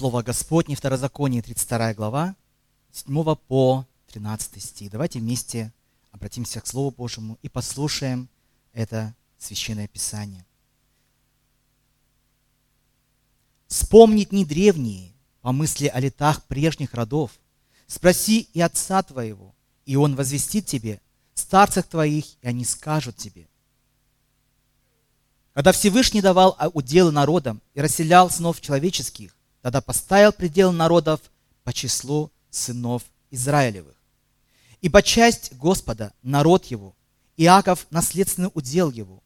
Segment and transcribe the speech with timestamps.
[0.00, 2.34] Слово Господне, Второзаконие, 32 глава,
[2.90, 4.90] 7 по 13 стих.
[4.90, 5.74] Давайте вместе
[6.10, 8.30] обратимся к Слову Божьему и послушаем
[8.72, 10.46] это Священное Писание.
[13.66, 15.12] Вспомнить не древние,
[15.42, 17.32] по мысли о летах прежних родов.
[17.86, 19.54] Спроси и отца твоего,
[19.84, 21.02] и он возвестит тебе,
[21.34, 23.50] старцах твоих, и они скажут тебе.
[25.52, 31.20] Когда Всевышний давал уделы народам и расселял сынов человеческих, тогда поставил предел народов
[31.64, 33.96] по числу сынов Израилевых.
[34.80, 36.94] Ибо часть Господа– народ его,
[37.36, 39.22] Иаков– наследственный удел его.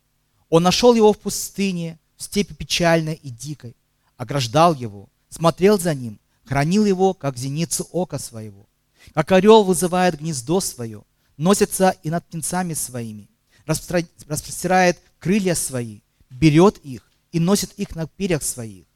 [0.48, 3.76] Он нашел его в пустыне, в степи печальной и дикой,
[4.16, 8.68] ограждал его, смотрел за ним, хранил его, как зеницу ока своего.
[9.12, 11.04] Как орел вызывает гнездо свое,
[11.36, 13.28] носится и над птенцами своими,
[13.66, 18.86] распростирает крылья свои, берет их и носит их на перьях своих.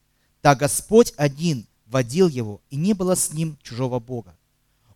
[0.41, 4.37] Так Господь один водил его, и не было с ним чужого Бога.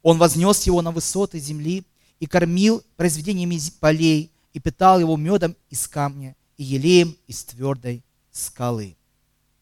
[0.03, 1.85] Он вознес его на высоты земли
[2.21, 8.97] и кормил произведениями полей, и питал его медом из камня и елеем из твердой скалы.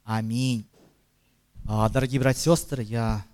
[0.04, 0.66] Аминь.
[1.66, 3.24] А, дорогие братья и сестры, я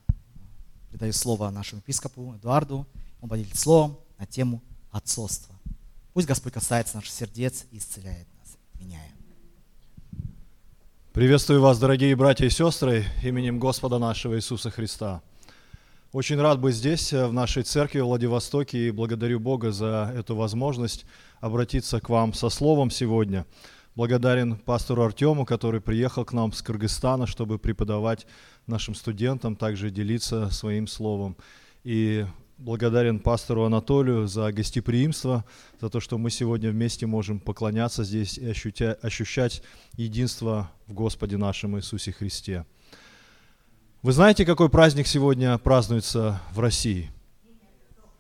[0.91, 2.86] передаю слово нашему епископу Эдуарду.
[3.20, 5.55] Он поделит словом на тему отцовства.
[6.12, 9.16] Пусть Господь касается наших сердец и исцеляет нас, меняя.
[11.17, 15.22] Приветствую вас, дорогие братья и сестры, именем Господа нашего Иисуса Христа.
[16.12, 21.06] Очень рад быть здесь, в нашей церкви в Владивостоке, и благодарю Бога за эту возможность
[21.41, 23.47] обратиться к вам со словом сегодня.
[23.94, 28.27] Благодарен пастору Артему, который приехал к нам с Кыргызстана, чтобы преподавать
[28.67, 31.39] нашим студентам, также делиться своим словом.
[31.83, 32.27] И
[32.58, 35.44] благодарен пастору Анатолию за гостеприимство,
[35.80, 39.62] за то, что мы сегодня вместе можем поклоняться здесь и ощущать
[39.96, 42.64] единство в Господе нашем Иисусе Христе.
[44.02, 47.10] Вы знаете, какой праздник сегодня празднуется в России?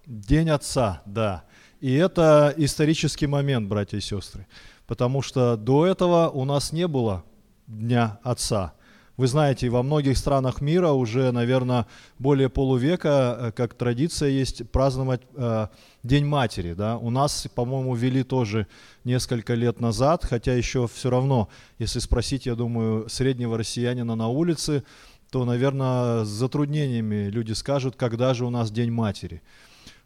[0.04, 1.44] День Отца, да.
[1.80, 4.46] И это исторический момент, братья и сестры,
[4.86, 7.24] потому что до этого у нас не было
[7.66, 8.74] Дня Отца–
[9.16, 11.86] вы знаете, во многих странах мира уже, наверное,
[12.18, 15.68] более полувека, э, как традиция есть, праздновать э,
[16.02, 16.74] День матери.
[16.74, 16.98] Да?
[16.98, 18.66] У нас, по-моему, ввели тоже
[19.04, 24.84] несколько лет назад, хотя еще все равно, если спросить, я думаю, среднего россиянина на улице,
[25.30, 29.42] то, наверное, с затруднениями люди скажут, когда же у нас День матери.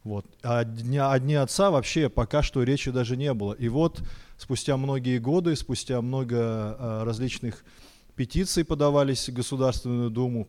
[0.05, 0.25] Вот.
[0.43, 3.53] А дня, о Дне Отца вообще пока что речи даже не было.
[3.53, 4.01] И вот
[4.39, 6.37] спустя многие годы, спустя много
[6.79, 7.65] э, различных
[8.21, 10.47] петиции подавались в Государственную Думу.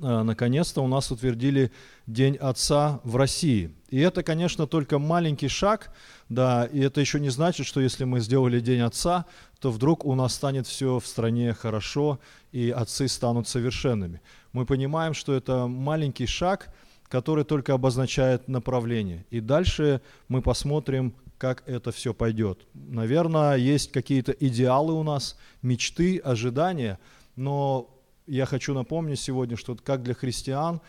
[0.00, 1.72] А, наконец-то у нас утвердили
[2.06, 3.74] День Отца в России.
[3.88, 5.92] И это, конечно, только маленький шаг,
[6.28, 9.24] да, и это еще не значит, что если мы сделали День Отца,
[9.58, 12.20] то вдруг у нас станет все в стране хорошо,
[12.52, 14.20] и отцы станут совершенными.
[14.52, 16.72] Мы понимаем, что это маленький шаг,
[17.08, 19.26] который только обозначает направление.
[19.30, 22.66] И дальше мы посмотрим, как это все пойдет.
[22.74, 26.98] Наверное, есть какие-то идеалы у нас, мечты, ожидания,
[27.36, 27.90] но
[28.26, 30.80] я хочу напомнить сегодня, что как для христиан,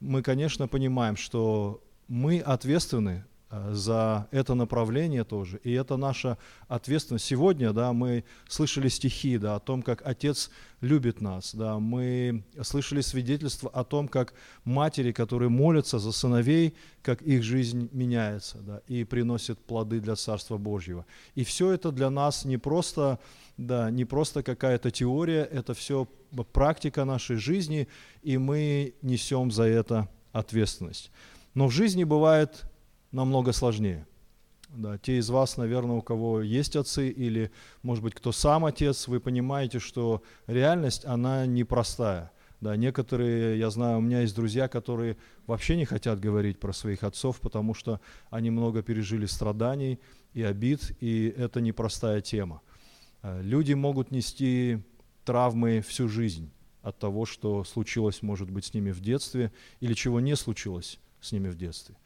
[0.00, 3.24] мы, конечно, понимаем, что мы ответственны
[3.70, 5.58] за это направление тоже.
[5.64, 6.38] И это наша
[6.68, 7.24] ответственность.
[7.24, 10.50] Сегодня да, мы слышали стихи да, о том, как Отец
[10.80, 11.54] любит нас.
[11.54, 14.34] Да, мы слышали свидетельства о том, как
[14.64, 20.56] матери, которые молятся за сыновей, как их жизнь меняется да, и приносит плоды для Царства
[20.56, 21.06] Божьего.
[21.34, 23.18] И все это для нас не просто,
[23.56, 26.06] да, не просто какая-то теория, это все
[26.52, 27.88] практика нашей жизни,
[28.22, 31.10] и мы несем за это ответственность.
[31.54, 32.64] Но в жизни бывает
[33.14, 34.06] намного сложнее.
[34.68, 37.52] Да, те из вас, наверное, у кого есть отцы или,
[37.82, 42.32] может быть, кто сам отец, вы понимаете, что реальность, она непростая.
[42.60, 45.16] Да, некоторые, я знаю, у меня есть друзья, которые
[45.46, 50.00] вообще не хотят говорить про своих отцов, потому что они много пережили страданий
[50.32, 52.62] и обид, и это непростая тема.
[53.22, 54.82] Э, люди могут нести
[55.24, 56.50] травмы всю жизнь
[56.82, 61.32] от того, что случилось, может быть, с ними в детстве, или чего не случилось с
[61.32, 61.96] ними в детстве.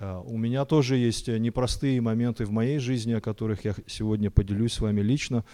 [0.00, 4.30] А, у меня тоже есть э, непростые моменты в моей жизни, о которых я сегодня
[4.30, 5.44] поделюсь с вами лично.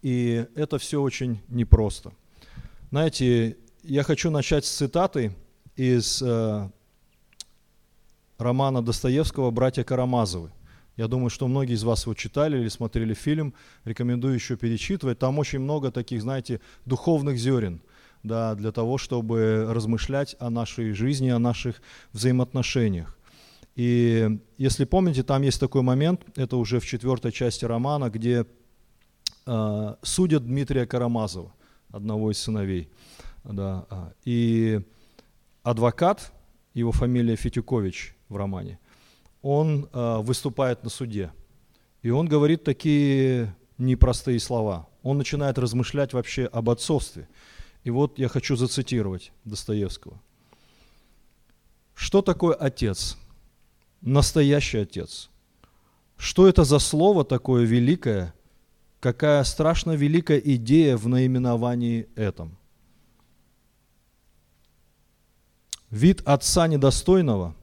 [0.00, 2.12] И это все очень непросто.
[2.90, 5.32] Знаете, я хочу начать с цитаты
[5.76, 6.70] из э,
[8.38, 10.50] романа Достоевского «Братья Карамазовы».
[10.96, 13.52] Я думаю, что многие из вас его читали или смотрели фильм.
[13.84, 15.18] Рекомендую еще перечитывать.
[15.18, 17.82] Там очень много таких, знаете, духовных зерен
[18.22, 21.82] да, для того, чтобы размышлять о нашей жизни, о наших
[22.14, 23.16] взаимоотношениях.
[23.76, 28.46] И если помните, там есть такой момент, это уже в четвертой части романа, где
[29.46, 31.54] э, судят Дмитрия Карамазова,
[31.90, 32.88] одного из сыновей.
[33.44, 34.80] Да, а, и
[35.62, 36.32] адвокат,
[36.74, 38.80] его фамилия Фетюкович в романе,
[39.40, 41.30] он а, выступает на суде.
[42.02, 44.88] И он говорит такие непростые слова.
[45.02, 47.28] Он начинает размышлять вообще об отцовстве.
[47.84, 50.20] И вот я хочу зацитировать Достоевского.
[51.94, 53.16] Что такое отец?
[54.00, 55.30] Настоящий отец.
[56.16, 58.34] Что это за слово такое великое?
[59.00, 62.56] Какая страшно великая идея в наименовании этом?
[65.90, 67.54] Вид отца недостойного,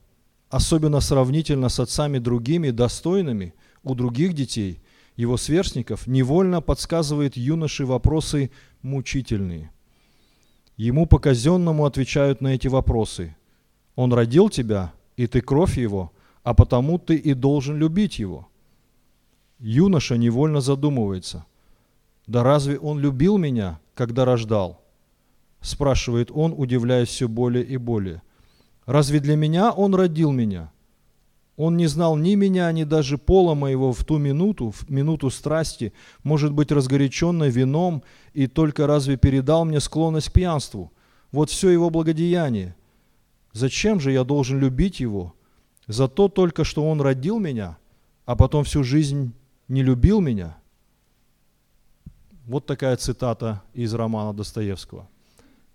[0.49, 3.53] особенно сравнительно с отцами другими достойными
[3.83, 4.81] у других детей,
[5.15, 8.51] его сверстников, невольно подсказывает юноше вопросы
[8.81, 9.71] мучительные.
[10.77, 13.35] Ему по-казенному отвечают на эти вопросы.
[13.95, 16.11] Он родил тебя, и ты кровь его,
[16.43, 18.47] а потому ты и должен любить его.
[19.59, 21.45] Юноша невольно задумывается.
[22.27, 24.81] Да разве он любил меня, когда рождал?
[25.61, 28.21] Спрашивает он, удивляясь все более и более.
[28.85, 30.71] Разве для меня он родил меня?
[31.55, 35.93] Он не знал ни меня, ни даже пола моего в ту минуту, в минуту страсти,
[36.23, 38.03] может быть, разгоряченной вином,
[38.33, 40.91] и только разве передал мне склонность к пьянству?
[41.31, 42.75] Вот все его благодеяние.
[43.53, 45.35] Зачем же я должен любить его?
[45.87, 47.77] За то только, что он родил меня,
[48.25, 49.33] а потом всю жизнь
[49.67, 50.57] не любил меня?
[52.45, 55.07] Вот такая цитата из романа Достоевского.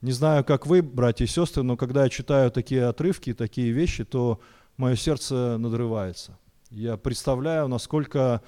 [0.01, 4.05] Не знаю, как вы, братья и сестры, но когда я читаю такие отрывки, такие вещи,
[4.05, 4.41] то
[4.77, 6.39] мое сердце надрывается.
[6.71, 8.43] Я представляю, насколько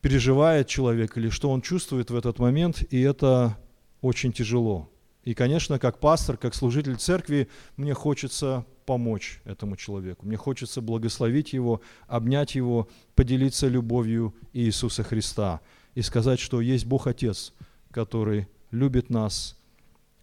[0.00, 3.56] переживает человек или что он чувствует в этот момент, и это
[4.00, 4.89] очень тяжело.
[5.24, 10.26] И, конечно, как пастор, как служитель церкви, мне хочется помочь этому человеку.
[10.26, 15.60] Мне хочется благословить его, обнять его, поделиться любовью Иисуса Христа
[15.94, 17.52] и сказать, что есть Бог Отец,
[17.90, 19.56] который любит нас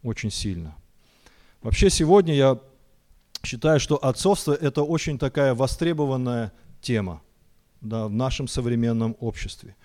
[0.01, 0.75] очень сильно.
[1.61, 2.59] Вообще сегодня я
[3.43, 6.51] считаю, что отцовство– это очень такая востребованная
[6.81, 7.21] тема
[7.81, 9.75] да, в нашем современном обществе.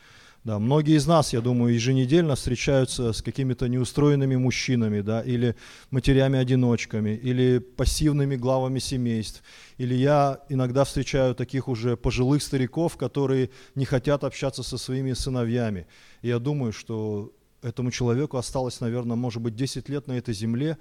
[0.45, 5.55] Да, многие из нас, я думаю, еженедельно встречаются с какими-то неустроенными мужчинами, да, или
[5.93, 9.45] матерями-одиночками, или пассивными главами семейств.
[9.79, 15.87] Или я иногда встречаю таких уже пожилых стариков, которые не хотят общаться со своими сыновьями.
[16.23, 20.77] И я думаю, что этому человеку осталось, наверное, может быть, 10 лет на этой земле,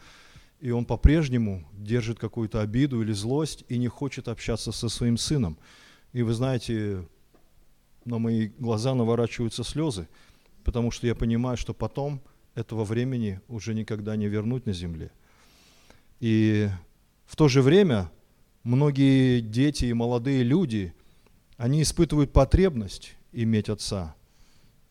[0.59, 5.59] и он по-прежнему держит какую-то обиду или злость и не хочет общаться со своим сыном.
[6.13, 7.05] И вы знаете,
[8.05, 10.07] на мои глаза наворачиваются слезы,
[10.63, 12.21] потому что я понимаю, что потом
[12.55, 15.11] этого времени уже никогда не вернуть на земле.
[16.19, 16.69] И
[17.25, 18.11] в то же время
[18.63, 20.93] многие дети и молодые люди,
[21.57, 24.15] они испытывают потребность иметь отца–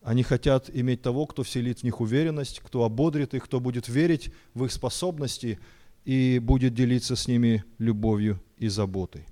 [0.01, 4.31] они хотят иметь того, кто вселит в них уверенность, кто ободрит их, кто будет верить
[4.53, 5.59] в их способности
[6.05, 9.25] и будет делиться с ними любовью и заботой.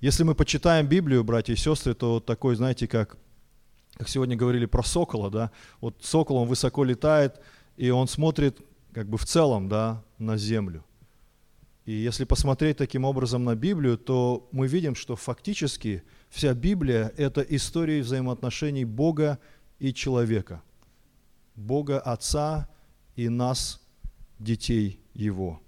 [0.00, 3.16] Если мы почитаем Библию, братья и сестры, то такой, знаете, как,
[3.94, 5.50] как сегодня говорили про сокола, да,
[5.80, 7.40] вот сокол, он высоко летает,
[7.76, 8.60] и он смотрит
[8.92, 10.84] как бы в целом, да, на землю.
[11.84, 17.40] И если посмотреть таким образом на Библию, то мы видим, что фактически– Вся Библия– это
[17.40, 19.38] история взаимоотношений Бога
[19.78, 20.62] и человека.
[21.54, 22.68] Бога Отца
[23.14, 23.80] и нас,
[24.38, 25.62] детей Его.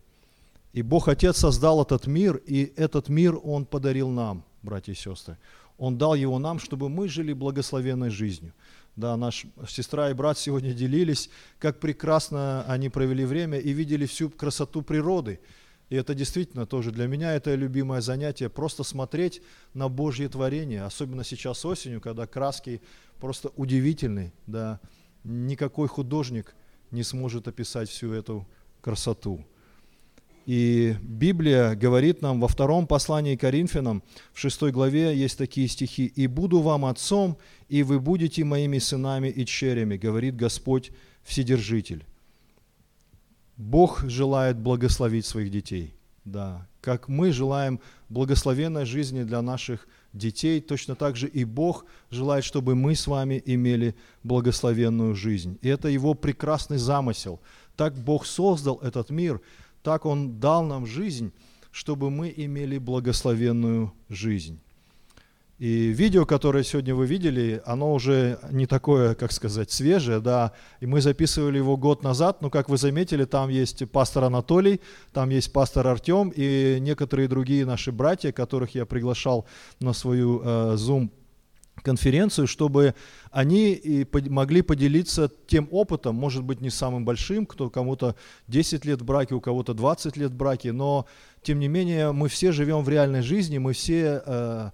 [0.73, 5.39] И Бог Отец создал этот мир, и этот мир Он подарил нам, братья и сестры.
[5.77, 8.53] Он дал его нам, чтобы мы жили благословенной жизнью.
[8.97, 14.29] Да, наш сестра и брат сегодня делились, как прекрасно они провели время и видели всю
[14.31, 15.41] красоту природы–
[15.91, 19.41] и это действительно тоже для меня это любимое занятие, просто смотреть
[19.73, 22.83] на Божье творение, особенно сейчас осенью, когда краски
[23.19, 24.81] просто удивительные, да,
[25.25, 26.55] никакой художник
[26.91, 28.47] не сможет описать всю эту
[28.83, 29.45] красоту.
[30.49, 34.03] И Библия говорит нам во втором послании Коринфянам,
[34.33, 36.07] в шестой главе есть такие стихи.
[36.07, 37.37] «И буду вам отцом,
[37.69, 40.91] и вы будете моими сынами и черями, говорит Господь
[41.23, 42.07] Вседержитель».
[43.59, 45.93] Бог желает благословить своих детей.
[46.25, 47.79] Да, как мы желаем
[48.09, 53.43] благословенной жизни для наших детей, точно так же и Бог желает, чтобы мы с вами
[53.45, 55.59] имели благословенную жизнь.
[55.61, 57.39] И это Его прекрасный замысел.
[57.77, 59.43] Так Бог создал этот мир,
[59.83, 61.33] так Он дал нам жизнь,
[61.71, 64.61] чтобы мы имели благословенную жизнь.
[65.59, 70.87] И видео, которое сегодня вы видели, оно уже не такое, как сказать, свежее, да, и
[70.87, 74.81] мы записывали его год назад, но, как вы заметили, там есть пастор Анатолий,
[75.13, 79.47] там есть пастор Артем и некоторые другие наши братья, которых я приглашал
[79.81, 81.11] на свою э, Zoom
[81.89, 82.95] конференцию, чтобы
[83.31, 88.15] они и могли поделиться тем опытом, может быть, не самым большим, кто кому-то
[88.49, 91.07] 10 лет в браке, у кого-то 20 лет в браке, но
[91.43, 94.71] тем не менее мы все живем в реальной жизни, мы все э,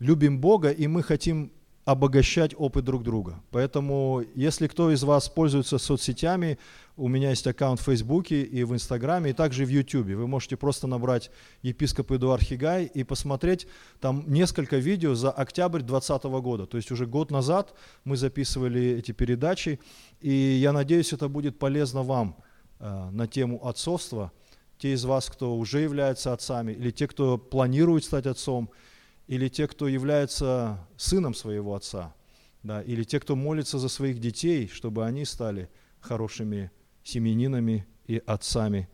[0.00, 1.50] любим Бога, и мы хотим
[1.84, 3.42] обогащать опыт друг друга.
[3.50, 6.58] Поэтому, если кто из вас пользуется соцсетями,
[6.96, 10.16] у меня есть аккаунт в Фейсбуке и в Инстаграме, и также в Ютубе.
[10.16, 11.30] Вы можете просто набрать
[11.62, 13.66] епископ Эдуард Хигай и посмотреть
[14.00, 16.66] там несколько видео за октябрь 2020 года.
[16.66, 17.74] То есть уже год назад
[18.04, 19.78] мы записывали эти передачи,
[20.20, 22.36] и я надеюсь, это будет полезно вам
[22.80, 24.32] э, на тему отцовства.
[24.78, 28.70] Те из вас, кто уже является отцами, или те, кто планирует стать отцом–
[29.26, 32.14] или те, кто является сыном своего отца,
[32.62, 35.68] да, или те, кто молится за своих детей, чтобы они стали
[36.00, 36.70] хорошими
[37.02, 38.88] семьянинами и отцами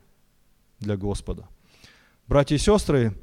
[0.78, 1.48] для Господа.
[2.26, 3.14] Братья и сестры,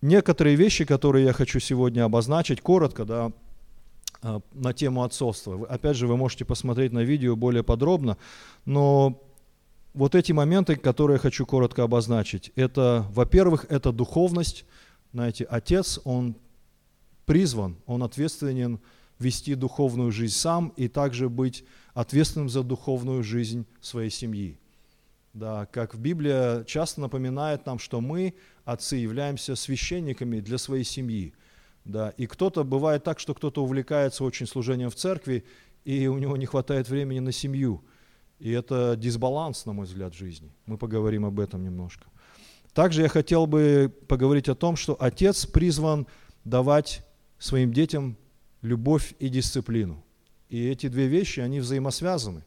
[0.00, 3.32] некоторые вещи, которые я хочу сегодня обозначить, коротко, да,
[4.22, 5.66] а, на тему отцовства.
[5.66, 8.16] Опять же, вы можете посмотреть на видео более подробно,
[8.64, 9.22] но
[9.94, 14.64] вот эти моменты, которые я хочу коротко обозначить, это, во-первых, это духовность,
[15.16, 16.36] знаете, отец, он
[17.24, 18.80] призван, он ответственен
[19.18, 24.58] вести духовную жизнь сам и также быть ответственным за духовную жизнь своей семьи.
[25.32, 28.34] Да, как в Библии часто напоминает нам, что мы,
[28.66, 31.32] отцы, являемся священниками для своей семьи.
[31.86, 35.46] Да, и кто-то, бывает так, что кто-то увлекается очень служением в церкви,
[35.86, 37.82] и у него не хватает времени на семью.
[38.38, 40.52] И это дисбаланс, на мой взгляд, в жизни.
[40.66, 42.04] Мы поговорим об этом немножко.
[42.76, 46.06] Также я хотел бы поговорить о том, что отец призван
[46.44, 47.06] давать
[47.38, 48.18] своим детям
[48.60, 50.04] любовь и дисциплину.
[50.50, 52.44] И эти две вещи, они взаимосвязаны.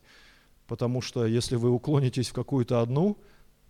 [0.68, 3.18] Потому что если вы уклонитесь в какую-то одну,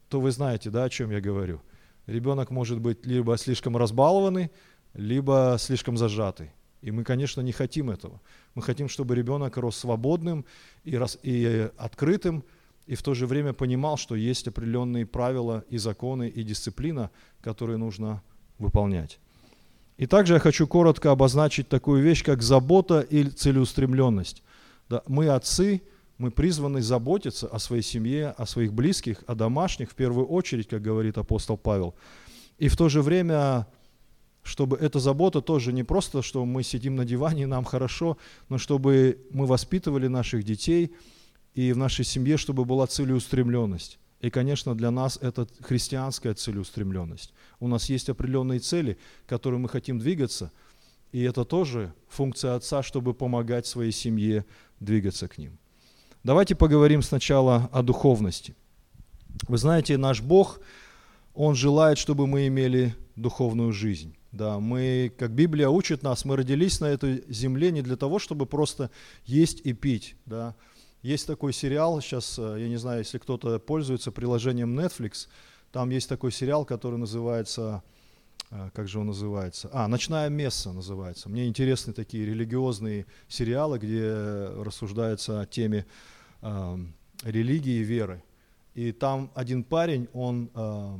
[0.10, 1.62] то вы знаете, да, о чем я говорю.
[2.08, 4.52] Ребенок может быть либо слишком разбалованный,
[4.94, 6.52] либо слишком зажатый.
[6.82, 8.20] И мы, конечно, не хотим этого.
[8.54, 10.44] Мы хотим, чтобы ребенок рос свободным
[10.84, 12.44] и, рос, и открытым,
[12.90, 17.78] и в то же время понимал, что есть определенные правила и законы и дисциплина, которые
[17.78, 18.24] нужно
[18.58, 19.20] выполнять.
[19.98, 24.42] И также я хочу коротко обозначить такую вещь, как забота или целеустремленность.
[24.90, 25.84] Да, мы отцы,
[26.18, 30.82] мы призваны заботиться о своей семье, о своих близких, о домашних в первую очередь, как
[30.82, 31.94] говорит апостол Павел.
[32.58, 33.68] И в то же время,
[34.42, 38.18] чтобы эта забота тоже не просто, что мы сидим на диване и нам хорошо,
[38.50, 40.92] но чтобы мы воспитывали наших детей–
[41.60, 44.00] и в нашей семье, чтобы была целеустремленность.
[44.22, 47.34] И, конечно, для нас это христианская целеустремленность.
[47.60, 50.54] У нас есть определенные цели, к которым мы хотим двигаться,
[51.12, 54.46] и это тоже функция отца, чтобы помогать своей семье
[54.80, 55.58] двигаться к ним.
[56.24, 58.56] Давайте поговорим сначала о духовности.
[59.50, 60.62] Вы знаете, наш Бог,
[61.34, 64.16] Он желает, чтобы мы имели духовную жизнь.
[64.32, 68.46] Да, мы, как Библия учит нас, мы родились на этой земле не для того, чтобы
[68.46, 68.92] просто
[69.26, 70.16] есть и пить.
[70.26, 70.56] Да.
[71.02, 75.28] Есть такой сериал, сейчас, э, я не знаю, если кто-то пользуется приложением Netflix,
[75.72, 77.84] там есть такой сериал, который называется,
[78.52, 79.70] э, как же он называется?
[79.72, 81.30] А, «Ночная месса» называется.
[81.30, 84.12] Мне интересны такие религиозные сериалы, где
[84.62, 85.86] рассуждается о теме
[86.42, 86.78] э,
[87.24, 88.22] религии и веры.
[88.74, 91.00] И там один парень, он э,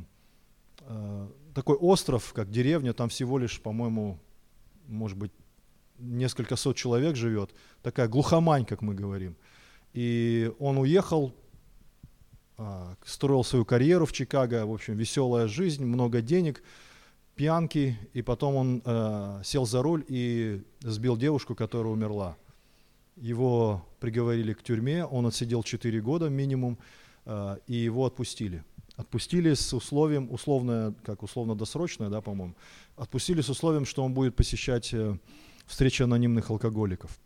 [0.80, 4.18] э, такой остров, как деревня, там всего лишь, по-моему,
[4.88, 5.32] может быть,
[5.98, 7.50] несколько сот человек живет,
[7.82, 9.36] такая глухомань, как мы говорим–
[9.92, 11.34] и он уехал,
[12.56, 16.62] а, строил свою карьеру в Чикаго, в общем, веселая жизнь, много денег,
[17.34, 22.36] пьянки, и потом он э, сел за руль и сбил девушку, которая умерла.
[23.16, 26.78] Его приговорили к тюрьме, он отсидел 4 года минимум,
[27.24, 28.62] э, и его отпустили.
[28.96, 32.54] Отпустили с условием, условно, как условно-досрочное, да, по-моему,
[32.96, 35.16] отпустили с условием, что он будет посещать э,
[35.64, 37.18] встречи анонимных алкоголиков.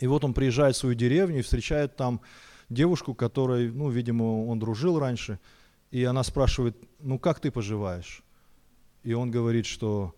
[0.00, 2.20] И вот он приезжает в свою деревню и встречает там
[2.68, 5.38] девушку, которой, ну, видимо, он дружил раньше,
[5.90, 8.22] и она спрашивает, ну, как ты поживаешь?
[9.02, 10.14] И он говорит, что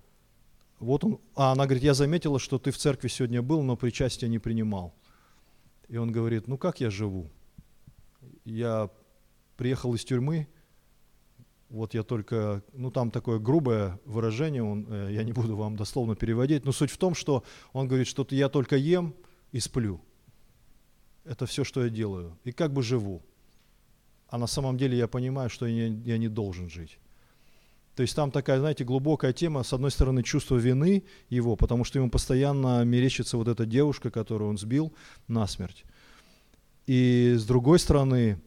[0.80, 4.30] вот он, а она говорит, я заметила, что ты в церкви сегодня был, но причастие
[4.30, 4.94] не принимал.
[5.88, 7.30] И он говорит, ну, как я живу?
[8.44, 8.90] Я
[9.56, 10.48] приехал из тюрьмы,
[11.68, 16.16] вот я только, ну там такое грубое выражение, он, э, я не буду вам дословно
[16.16, 19.14] переводить, но суть в том, что он говорит, что я только ем,
[19.52, 20.00] и сплю.
[21.24, 22.38] Это все, что я делаю.
[22.44, 23.22] И как бы живу.
[24.28, 26.98] А на самом деле я понимаю, что я, я не должен жить.
[27.94, 31.98] То есть там такая, знаете, глубокая тема, с одной стороны, чувство вины его, потому что
[31.98, 34.92] ему постоянно мерещится вот эта девушка, которую он сбил
[35.26, 35.84] насмерть.
[36.86, 38.40] И с другой стороны,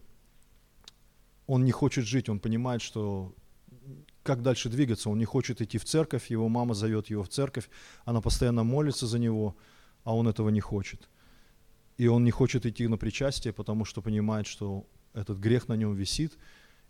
[1.48, 3.36] он не хочет жить, он понимает, что
[4.24, 5.10] как дальше двигаться.
[5.10, 7.70] Он не хочет идти в церковь, его мама зовет его в церковь,
[8.06, 9.58] она постоянно молится за него,
[10.04, 11.10] а он этого не хочет.
[11.98, 15.94] И он не хочет идти на причастие, потому что понимает, что этот грех на нем
[15.94, 16.38] висит,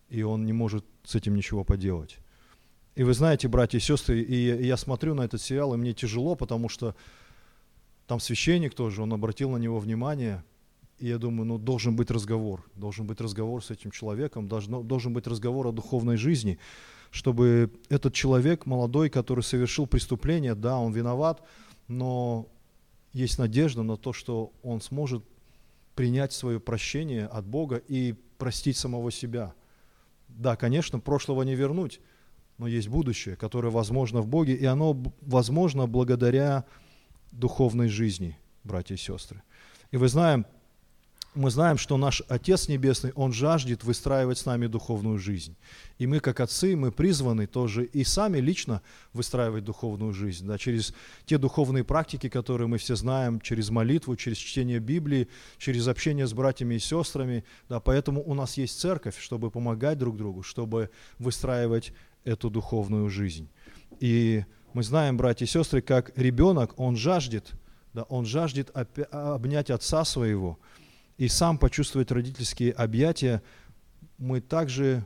[0.10, 2.18] и он не может с этим ничего поделать.
[2.96, 6.36] И вы знаете, братья и сестры, и я смотрю на этот сериал, и мне тяжело,
[6.36, 6.96] потому что
[8.08, 10.44] там священник тоже, он обратил на него внимание,
[11.00, 15.14] и я думаю, ну должен быть разговор, должен быть разговор с этим человеком, должен, должен
[15.14, 16.60] быть разговор о духовной жизни,
[17.10, 21.42] чтобы этот человек молодой, который совершил преступление, да, он виноват,
[21.88, 22.48] но
[23.14, 25.24] есть надежда на то, что он сможет
[25.96, 29.54] принять свое прощение от Бога и простить самого себя.
[30.28, 32.00] Да, конечно, прошлого не вернуть,
[32.58, 36.66] но есть будущее, которое возможно в Боге, и оно возможно благодаря
[37.32, 39.44] духовной жизни, братья и сестры.
[39.92, 40.46] И вы знаем,
[41.34, 45.56] мы знаем, что наш Отец Небесный, Он жаждет выстраивать с нами духовную жизнь.
[45.98, 48.82] И мы, как отцы, мы призваны тоже и сами лично
[49.14, 50.94] выстраивать духовную жизнь, да, через
[51.26, 56.34] те духовные практики, которые мы все знаем, через молитву, через чтение Библии, через общение с
[56.34, 57.46] братьями и сестрами.
[57.70, 61.94] Да, поэтому у нас есть церковь, чтобы помогать друг другу, чтобы выстраивать
[62.26, 63.48] эту духовную жизнь.
[64.02, 67.52] И мы знаем, братья и сестры, как ребенок, он жаждет,
[67.94, 68.70] да, он жаждет
[69.12, 70.60] обнять отца своего–
[71.18, 73.42] и сам почувствовать родительские объятия,
[74.18, 75.06] мы также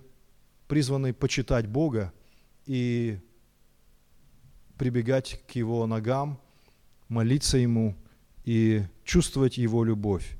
[0.68, 2.14] призваны почитать Бога
[2.66, 3.20] и
[4.78, 6.40] прибегать к Его ногам,
[7.08, 7.96] молиться Ему
[8.44, 10.38] и чувствовать Его любовь.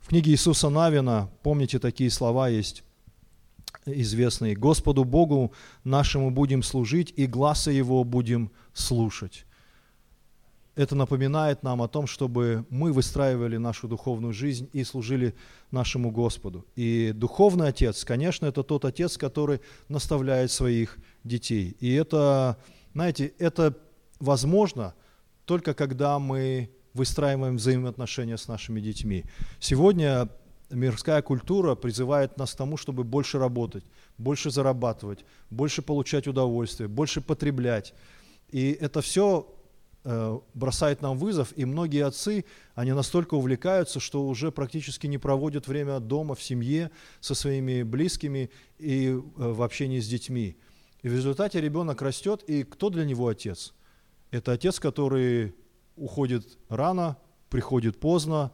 [0.00, 2.82] В книге Иисуса Навина, помните, такие слова есть
[3.86, 4.56] известные.
[4.56, 5.52] «Господу Богу
[5.84, 9.46] нашему будем служить, и глаза Его будем слушать»
[10.80, 15.34] это напоминает нам о том, чтобы мы выстраивали нашу духовную жизнь и служили
[15.70, 16.64] нашему Господу.
[16.74, 21.76] И духовный отец, конечно, это тот отец, который наставляет своих детей.
[21.80, 22.56] И это,
[22.94, 23.76] знаете, это
[24.20, 24.94] возможно
[25.44, 29.24] только когда мы выстраиваем взаимоотношения с нашими детьми.
[29.58, 30.30] Сегодня
[30.70, 33.84] мирская культура призывает нас к тому, чтобы больше работать,
[34.16, 37.92] больше зарабатывать, больше получать удовольствие, больше потреблять.
[38.48, 39.46] И это все
[40.02, 46.00] бросает нам вызов, и многие отцы, они настолько увлекаются, что уже практически не проводят время
[46.00, 50.56] дома, в семье, со своими близкими и э, в общении с детьми.
[51.02, 53.74] И в результате ребенок растет, и кто для него отец?
[54.30, 55.54] Это отец, который
[55.96, 57.18] уходит рано,
[57.50, 58.52] приходит поздно,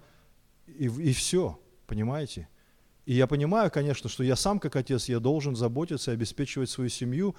[0.66, 2.48] и, и все, понимаете?
[3.06, 6.90] И я понимаю, конечно, что я сам как отец, я должен заботиться и обеспечивать свою
[6.90, 7.36] семью,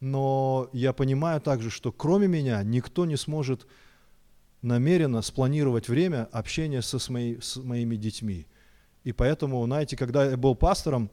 [0.00, 3.66] но я понимаю также, что кроме меня никто не сможет
[4.62, 8.46] намеренно спланировать время общения со, с, мои, с моими детьми.
[9.02, 11.10] И поэтому, знаете, когда я был пастором,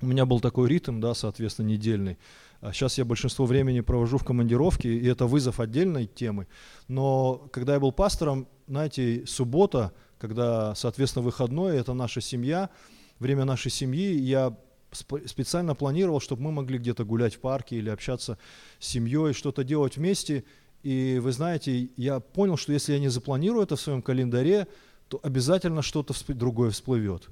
[0.00, 2.18] у меня был такой ритм, да, соответственно, недельный.
[2.60, 6.46] А сейчас я большинство времени провожу в командировке, и это вызов отдельной темы.
[6.86, 12.70] Но когда я был пастором, знаете, суббота, когда, соответственно, выходной, это наша семья,
[13.18, 14.56] время нашей семьи, я
[14.92, 18.38] специально планировал, чтобы мы могли где-то гулять в парке или общаться
[18.78, 20.44] с семьей, что-то делать вместе.
[20.82, 24.68] И вы знаете, я понял, что если я не запланирую это в своем календаре,
[25.08, 27.28] то обязательно что-то другое всплывет.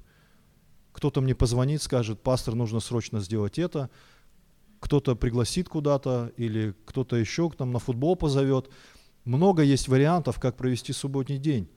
[0.92, 3.90] Кто-то мне позвонит, скажет, пастор, нужно срочно сделать это.
[4.80, 8.68] Кто-то пригласит куда-то или кто-то еще к нам на футбол позовет.
[9.24, 11.68] Много есть вариантов, как провести субботний день.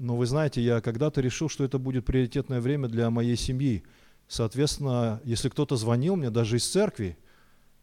[0.00, 3.84] Но вы знаете, я когда-то решил, что это будет приоритетное время для моей семьи–
[4.30, 7.18] Соответственно, если кто-то звонил мне даже из церкви,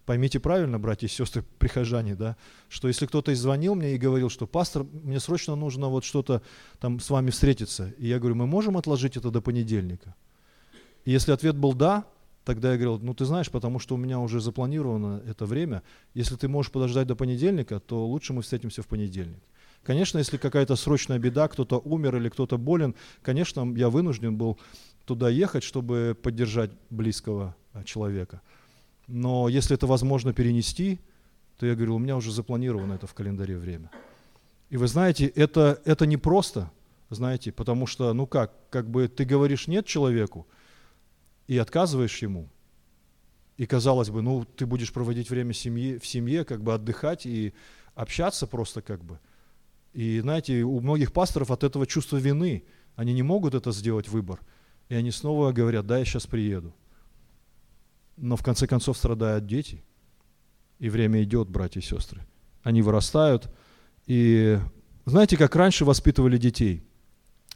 [0.06, 2.38] поймите правильно, братья и сестры, прихожане, да,
[2.70, 6.42] что если кто-то звонил мне и говорил, что пастор, мне срочно нужно вот что-то
[6.80, 10.16] там с вами встретиться, и я говорю, мы можем отложить это до понедельника?
[11.04, 12.06] И если ответ был да,
[12.46, 16.38] тогда я говорил, ну ты знаешь, потому что у меня уже запланировано это время, если
[16.38, 19.44] ты можешь подождать до понедельника, то лучше мы встретимся в понедельник.
[19.88, 24.60] Конечно, если какая-то срочная беда, кто-то умер или кто-то болен, конечно, я вынужден был
[25.06, 28.42] туда ехать, чтобы поддержать близкого а, человека.
[29.08, 31.00] Но если это возможно перенести,
[31.58, 33.90] то я говорю, у меня уже запланировано это в календаре время.
[34.70, 36.70] И вы знаете, это, это не просто,
[37.10, 40.48] знаете, потому что, ну как, как бы ты говоришь нет человеку
[41.48, 42.50] и отказываешь ему,
[43.56, 47.54] и казалось бы, ну ты будешь проводить время семьи, в семье, как бы отдыхать и
[47.96, 49.18] общаться просто как бы.
[49.94, 52.64] И знаете, у многих пасторов от этого чувство вины,
[52.96, 54.40] они не могут это сделать выбор–
[54.90, 56.74] и они снова говорят, да, я сейчас приеду.
[58.16, 59.84] Но в конце концов страдают дети.
[60.80, 62.26] И время идет, братья и сестры.
[62.64, 63.50] Они вырастают.
[64.06, 64.60] И
[65.06, 66.84] знаете, как раньше воспитывали детей?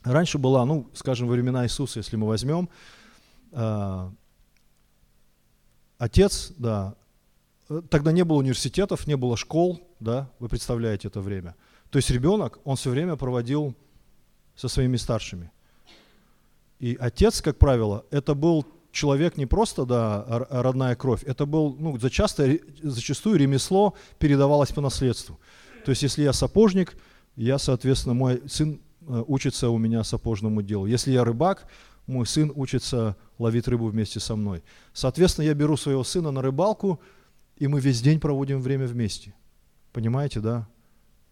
[0.03, 2.69] Раньше была, ну, скажем, во времена Иисуса, если мы возьмем,
[3.51, 4.11] а,
[5.99, 6.95] отец, да,
[7.69, 11.55] э, тогда не было университетов, не было школ, да, вы представляете это время.
[11.91, 13.75] То есть ребенок, он все время проводил
[14.55, 15.51] со своими старшими.
[16.79, 21.97] И отец, как правило, это был человек не просто, да, родная кровь, это был, ну,
[21.99, 25.39] зачасто, зачастую ремесло передавалось по наследству.
[25.85, 26.97] То есть, если я сапожник,
[27.35, 30.85] я, соответственно, мой сын э, учится у меня сапожному делу.
[30.85, 31.67] Если я рыбак,
[32.07, 34.63] мой сын учится ловить рыбу вместе со мной.
[34.93, 36.99] Соответственно, я беру своего сына на рыбалку,
[37.57, 39.33] и мы весь день проводим время вместе.
[39.93, 40.67] Понимаете, да?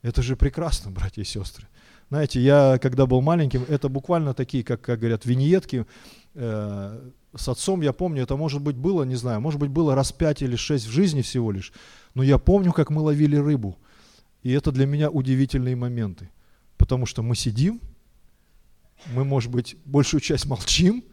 [0.02, 1.68] Это же прекрасно, братья и сестры.
[2.10, 5.86] Знаете, я когда был маленьким, это буквально такие, как, как говорят, виньетки.
[6.34, 10.12] Э, с отцом, я помню, это может быть было, не знаю, может быть было раз
[10.12, 11.72] пять или шесть в жизни всего лишь.
[12.16, 13.78] Но я помню, как мы ловили рыбу.
[14.42, 16.30] И это для меня удивительные моменты.
[16.78, 17.82] Потому что мы сидим,
[19.14, 21.04] мы, может быть, большую часть молчим,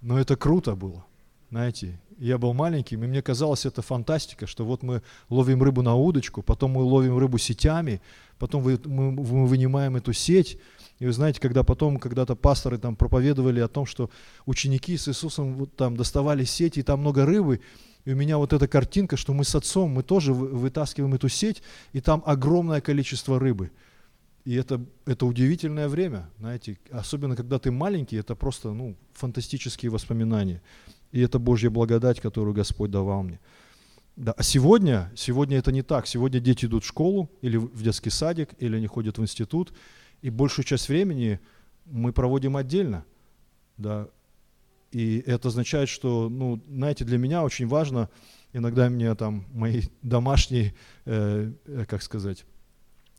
[0.00, 1.04] но это круто было.
[1.50, 5.94] Знаете, я был маленьким, и мне казалось это фантастика, что вот мы ловим рыбу на
[5.94, 8.00] удочку, потом мы ловим рыбу сетями,
[8.38, 10.58] потом мы, мы вынимаем эту сеть.
[11.00, 14.10] И вы знаете, когда потом, когда-то пасторы там проповедовали о том, что
[14.46, 17.60] ученики с Иисусом вот там доставали сети, и там много рыбы,
[18.04, 21.62] и у меня вот эта картинка, что мы с отцом, мы тоже вытаскиваем эту сеть,
[21.92, 23.70] и там огромное количество рыбы.
[24.44, 30.60] И это, это удивительное время, знаете, особенно когда ты маленький, это просто ну, фантастические воспоминания.
[31.14, 33.38] И это Божья благодать, которую Господь давал мне.
[34.16, 34.32] Да.
[34.32, 36.08] А сегодня, сегодня это не так.
[36.08, 39.72] Сегодня дети идут в школу или в детский садик, или они ходят в институт,
[40.22, 41.38] и большую часть времени
[41.84, 43.04] мы проводим отдельно.
[43.76, 44.08] Да.
[44.90, 48.10] И это означает, что, ну, знаете, для меня очень важно,
[48.52, 50.74] иногда мне там мои домашние,
[51.04, 52.44] э, э как сказать,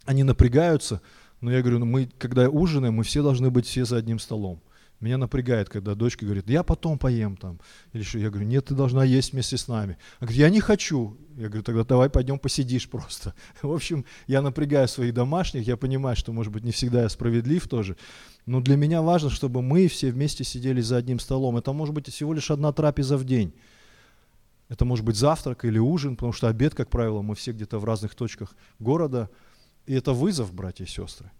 [0.03, 1.01] они напрягаются,
[1.39, 4.61] но я говорю, ну мы, когда ужинаем, мы все должны быть все за одним столом.
[4.99, 7.59] Меня напрягает, когда дочка говорит, я потом поем там.
[7.93, 9.97] Или что, я говорю, нет, ты должна есть вместе с нами.
[10.19, 11.17] Она говорит, я не хочу.
[11.35, 13.33] Я говорю, тогда давай пойдем посидишь просто.
[13.61, 17.67] В общем, я напрягаю своих домашних, я понимаю, что, может быть, не всегда я справедлив
[17.67, 17.97] тоже.
[18.45, 21.57] Но для меня важно, чтобы мы все вместе сидели за одним столом.
[21.57, 23.53] Это может быть всего лишь одна трапеза в день.
[24.69, 27.85] Это может быть завтрак или ужин, потому что обед, как правило, мы все где-то в
[27.85, 29.29] разных точках города–
[29.85, 31.31] и это вызов, братья и сестры.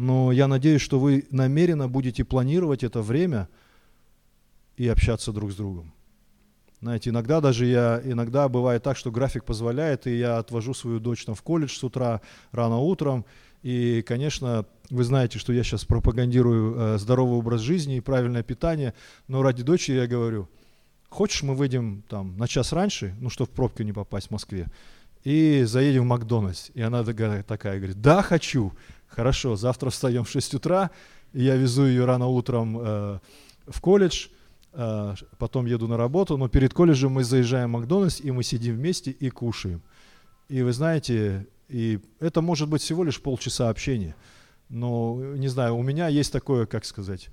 [0.00, 3.50] Но я надеюсь, что вы намеренно будете планировать это время
[4.78, 5.92] и общаться друг с другом.
[6.80, 11.26] Знаете, иногда даже я, иногда бывает так, что график позволяет, и я отвожу свою дочь
[11.26, 13.26] там в колледж с утра, рано утром,
[13.62, 18.94] и, конечно, вы знаете, что я сейчас пропагандирую э, здоровый образ жизни и правильное питание,
[19.28, 20.48] но ради дочери я говорю,
[21.10, 24.66] хочешь мы выйдем там на час раньше, ну, чтобы в пробку не попасть в Москве,
[25.24, 26.70] и заедем в Макдональдс.
[26.74, 28.72] И она такая говорит, да, хочу.
[29.08, 30.90] Хорошо, завтра встаем в 6 утра,
[31.32, 33.18] и я везу ее рано утром э,
[33.66, 34.28] в колледж,
[34.72, 38.76] э, потом еду на работу, но перед колледжем мы заезжаем в Макдональдс, и мы сидим
[38.76, 39.82] вместе и кушаем.
[40.48, 44.14] И вы знаете, и это может быть всего лишь полчаса общения.
[44.68, 47.30] Но, не знаю, у меня есть такое, как сказать,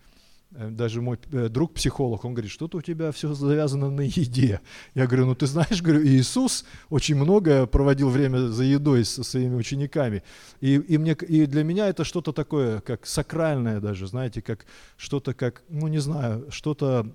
[0.51, 4.61] даже мой э, друг психолог, он говорит, что-то у тебя все завязано на еде.
[4.95, 9.55] Я говорю, ну ты знаешь, говорю, Иисус очень много проводил время за едой со своими
[9.55, 10.23] учениками.
[10.61, 15.33] И, и, мне, и для меня это что-то такое, как сакральное даже, знаете, как что-то
[15.33, 17.13] как, ну не знаю, что-то,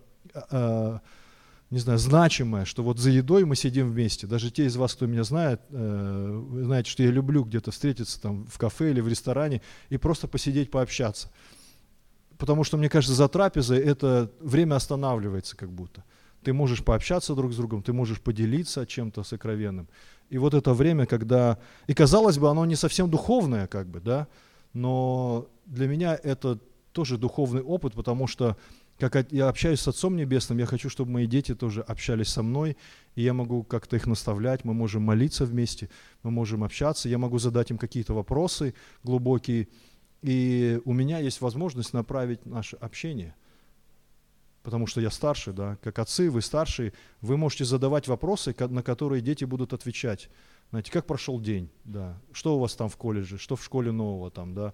[0.51, 0.99] э,
[1.71, 4.27] не знаю, значимое, что вот за едой мы сидим вместе.
[4.27, 8.47] Даже те из вас, кто меня знает, э, знаете, что я люблю где-то встретиться там
[8.47, 11.31] в кафе или в ресторане и просто посидеть, пообщаться
[12.43, 16.03] потому что, мне кажется, за трапезой это время останавливается как будто.
[16.43, 19.87] Ты можешь пообщаться друг с другом, ты можешь поделиться чем-то сокровенным.
[20.29, 21.59] И вот это время, когда...
[21.87, 24.27] И казалось бы, оно не совсем духовное, как бы, да,
[24.73, 26.59] но для меня это
[26.91, 28.57] тоже духовный опыт, потому что
[28.99, 32.77] как я общаюсь с Отцом Небесным, я хочу, чтобы мои дети тоже общались со мной,
[33.15, 35.91] и я могу как-то их наставлять, мы можем молиться вместе,
[36.25, 38.75] мы можем общаться, я могу задать им какие-то вопросы
[39.05, 39.69] глубокие,
[40.23, 43.35] и у меня есть возможность направить наше общение,
[44.63, 49.21] потому что я старше, да, как отцы, вы старшие, вы можете задавать вопросы, на которые
[49.21, 50.31] дети будут отвечать.
[50.71, 54.31] Знаете, как прошел день, да, что у вас там в колледже, что в школе нового
[54.31, 54.73] там, да,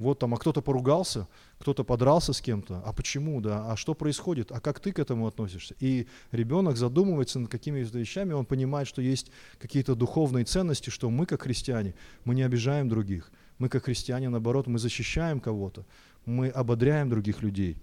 [0.00, 4.50] вот там, а кто-то поругался, кто-то подрался с кем-то, а почему, да, а что происходит,
[4.50, 5.76] а как ты к этому относишься?
[5.78, 11.26] И ребенок задумывается над какими-то вещами, он понимает, что есть какие-то духовные ценности, что мы,
[11.26, 15.84] как христиане, мы не обижаем других, мы, как христиане, наоборот, мы защищаем кого-то,
[16.24, 17.76] мы ободряем других людей.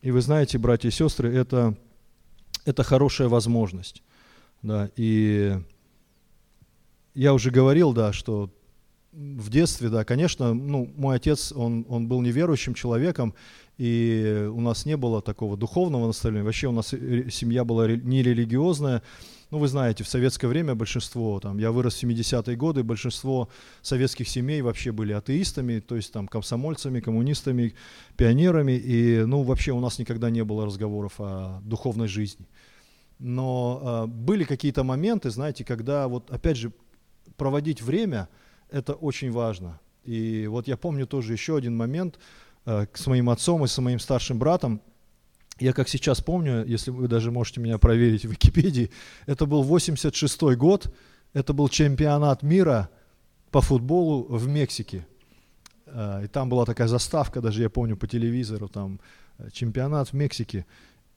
[0.00, 1.76] И вы знаете, братья и сестры, это,
[2.64, 4.02] это хорошая возможность.
[4.62, 5.58] Да, и
[7.14, 8.50] я уже говорил, да, что
[9.12, 13.34] в детстве, да, конечно, ну, мой отец, он, он был неверующим человеком,
[13.76, 16.44] и у нас не было такого духовного наставления.
[16.44, 19.02] Вообще у нас семья была не религиозная.
[19.50, 23.48] Ну, вы знаете, в советское время большинство, там, я вырос в 70-е годы, большинство
[23.80, 27.74] советских семей вообще были атеистами, то есть там комсомольцами, коммунистами,
[28.16, 32.46] пионерами, и, ну, вообще у нас никогда не было разговоров о духовной жизни.
[33.18, 36.72] Но э, были какие-то моменты, знаете, когда вот, опять же,
[37.36, 38.28] проводить время–
[38.70, 39.80] это очень важно.
[40.04, 42.18] И вот я помню тоже еще один момент
[42.66, 44.80] э, с моим отцом и с моим старшим братом.
[45.60, 48.90] Я как сейчас помню, если вы даже можете меня проверить в Википедии,
[49.26, 50.94] это был 86 год,
[51.32, 52.90] это был чемпионат мира
[53.50, 55.06] по футболу в Мексике.
[55.86, 59.00] Э, и там была такая заставка, даже я помню по телевизору, там
[59.38, 60.64] э, чемпионат в Мексике.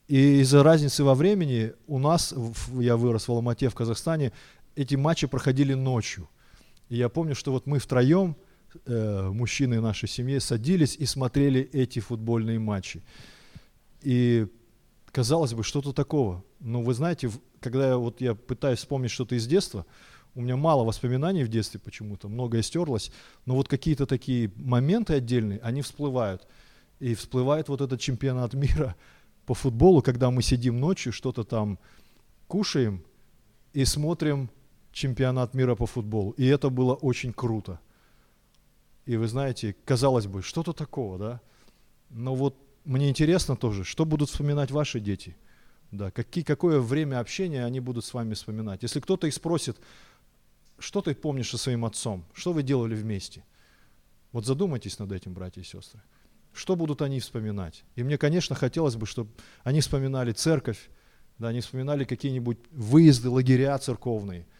[0.08, 2.34] И из-за разницы во времени у нас,
[2.78, 4.32] я вырос в Алмате в Казахстане,
[4.74, 6.28] эти матчи проходили ночью.
[6.88, 8.36] И я помню, что вот мы втроем,
[8.86, 13.02] э, мужчины нашей семьи, садились и смотрели эти футбольные матчи.
[14.02, 14.46] И
[15.10, 16.44] казалось бы, что-то такого.
[16.60, 19.86] Но вы знаете, когда я, вот я пытаюсь вспомнить что-то из детства,
[20.34, 23.12] у меня мало воспоминаний в детстве почему-то, многое стерлось,
[23.44, 26.46] но вот какие-то такие моменты отдельные, они всплывают.
[27.00, 28.96] И всплывает вот этот чемпионат мира
[29.44, 31.78] по футболу, когда мы сидим ночью, что-то там
[32.46, 33.02] кушаем
[33.72, 34.50] и смотрим
[34.92, 36.30] чемпионат мира по футболу.
[36.32, 37.80] И это было очень круто.
[39.04, 41.40] И вы знаете, казалось бы, что-то такого, да?
[42.10, 45.36] Но вот мне интересно тоже, что будут вспоминать ваши дети?
[45.90, 48.82] Да, какие, какое время общения они будут с вами вспоминать?
[48.82, 49.78] Если кто-то их спросит,
[50.78, 52.24] что ты помнишь со своим отцом?
[52.32, 53.44] Что вы делали вместе?
[54.32, 56.00] Вот задумайтесь над этим, братья и сестры.
[56.54, 57.84] Что будут они вспоминать?
[57.94, 59.30] И мне, конечно, хотелось бы, чтобы
[59.64, 60.90] они вспоминали церковь,
[61.38, 64.46] да, они вспоминали какие-нибудь выезды, лагеря церковные–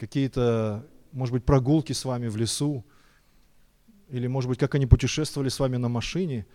[0.00, 2.84] какие-то, может быть, прогулки с вами в лесу,
[4.08, 6.46] или, может быть, как они путешествовали с вами на машине,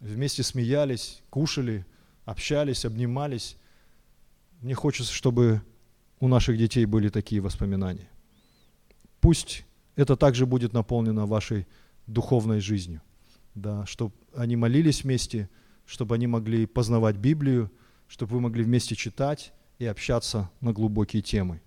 [0.00, 1.86] вместе смеялись, кушали,
[2.24, 3.56] общались, обнимались.
[4.60, 5.62] Мне хочется, чтобы
[6.20, 8.08] у наших детей были такие воспоминания.
[9.20, 9.64] Пусть
[9.96, 11.66] это также будет наполнено вашей
[12.06, 13.02] духовной жизнью,
[13.54, 15.48] да, чтобы они молились вместе,
[15.86, 17.70] чтобы они могли познавать Библию,
[18.06, 21.60] чтобы вы могли вместе читать и общаться на глубокие темы.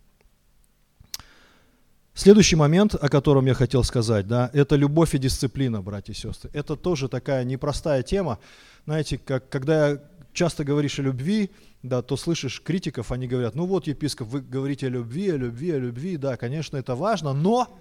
[2.13, 6.49] Следующий момент, о котором я хотел сказать, да, это любовь и дисциплина, братья и сестры.
[6.53, 8.39] Это тоже такая непростая тема.
[8.85, 9.97] Знаете, как, когда
[10.33, 11.51] часто говоришь о любви,
[11.83, 15.71] да, то слышишь критиков, они говорят, ну вот, епископ, вы говорите о любви, о любви,
[15.71, 17.79] о любви, да, конечно, это важно, но...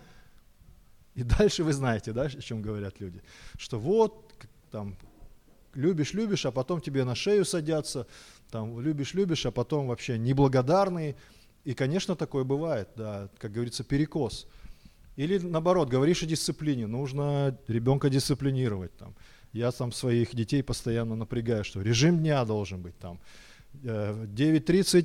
[1.16, 3.20] И дальше вы знаете, да, о чем говорят люди.
[3.58, 4.32] Что вот,
[4.70, 4.96] там,
[5.74, 8.06] любишь, любишь, а потом тебе на шею садятся,
[8.50, 11.16] там, любишь, любишь, а потом вообще неблагодарные,
[11.64, 14.46] и, конечно, такое бывает, да, как говорится, перекос.
[15.16, 18.96] Или наоборот, говоришь о дисциплине, нужно ребенка дисциплинировать.
[18.96, 19.14] Там.
[19.52, 23.20] Я там своих детей постоянно напрягаю, что режим дня должен быть там.
[23.82, 25.04] 9.30 э,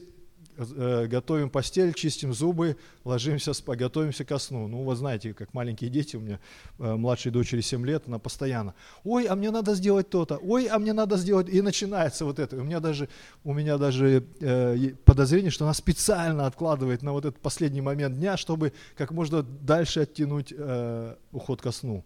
[0.57, 4.67] готовим постель, чистим зубы, ложимся, готовимся ко сну.
[4.67, 6.39] Ну, вы знаете, как маленькие дети, у меня
[6.79, 10.79] э, младшей дочери 7 лет, она постоянно, ой, а мне надо сделать то-то, ой, а
[10.79, 12.57] мне надо сделать, и начинается вот это.
[12.57, 13.09] У меня даже,
[13.43, 18.37] у меня даже э, подозрение, что она специально откладывает на вот этот последний момент дня,
[18.37, 22.05] чтобы как можно дальше оттянуть э, уход ко сну.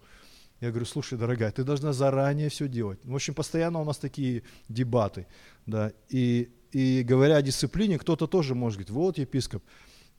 [0.62, 3.00] Я говорю, слушай, дорогая, ты должна заранее все делать.
[3.04, 5.26] В общем, постоянно у нас такие дебаты.
[5.66, 9.64] Да, и и говоря о дисциплине, кто-то тоже может говорить, вот епископ,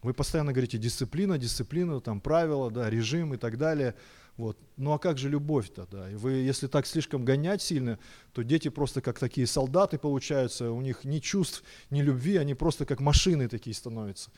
[0.03, 3.95] вы постоянно говорите дисциплина, дисциплина, там правила, да, режим и так далее.
[4.37, 4.57] Вот.
[4.79, 5.87] Ну а как же любовь-то?
[5.91, 6.11] Да?
[6.11, 7.99] И вы, если так слишком гонять сильно,
[8.33, 12.87] то дети просто как такие солдаты получаются, у них ни чувств, ни любви, они просто
[12.87, 14.31] как машины такие становятся.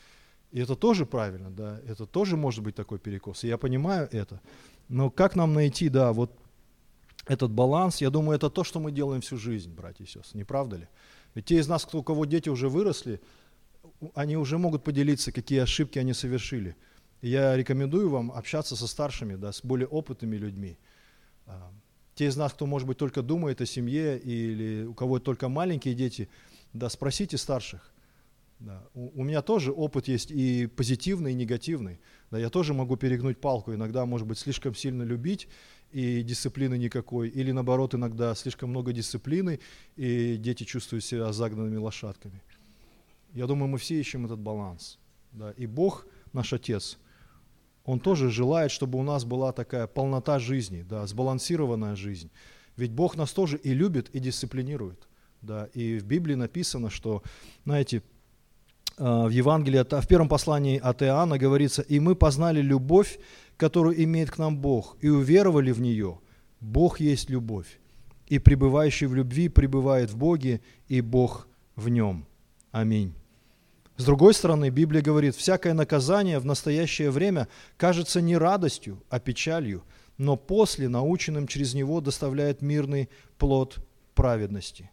[0.51, 3.44] И это тоже правильно, да, это тоже может быть такой перекос.
[3.44, 4.40] И я понимаю это.
[4.88, 6.37] Но как нам найти, да, вот
[7.27, 10.44] этот баланс, я думаю, это то, что мы делаем всю жизнь, братья и сестры, не
[10.44, 10.88] правда ли?
[11.34, 13.20] Ведь те из нас, кто, у кого дети уже выросли,
[14.14, 16.76] они уже могут поделиться, какие ошибки они совершили.
[17.20, 20.76] И я рекомендую вам общаться со старшими, да, с более опытными людьми.
[21.46, 21.72] А,
[22.14, 25.94] те из нас, кто, может быть, только думает о семье или у кого только маленькие
[25.94, 26.28] дети,
[26.72, 27.92] да, спросите старших.
[28.58, 28.84] Да.
[28.94, 32.00] У, у меня тоже опыт есть и позитивный, и негативный.
[32.30, 35.48] Да, я тоже могу перегнуть палку, иногда, может быть, слишком сильно любить
[35.92, 39.61] и дисциплины никакой, или наоборот, иногда слишком много дисциплины,
[39.96, 42.42] и дети чувствуют себя загнанными лошадками.
[43.35, 44.98] Я думаю, мы все ищем этот баланс.
[45.33, 45.52] Да?
[45.52, 46.98] И Бог, наш Отец,
[47.85, 52.31] Он тоже желает, чтобы у нас была такая полнота жизни, да, сбалансированная жизнь.
[52.76, 55.09] Ведь Бог нас тоже и любит, и дисциплинирует.
[55.42, 55.66] Да?
[55.74, 57.22] И в Библии написано, что,
[57.64, 58.02] знаете,
[58.98, 63.18] в Евангелии, в первом послании от Иоанна говорится, «И мы познали любовь,
[63.57, 66.18] которую имеет к нам Бог, и уверовали в нее.
[66.61, 67.81] Бог есть любовь,
[68.26, 72.26] и пребывающий в любви пребывает в Боге, и Бог в нем».
[72.70, 73.14] Аминь.
[73.96, 79.85] С другой стороны, Библия говорит, всякое наказание в настоящее время кажется не радостью, а печалью,
[80.16, 83.78] но после, наученным через него, доставляет мирный плод
[84.14, 84.90] праведности.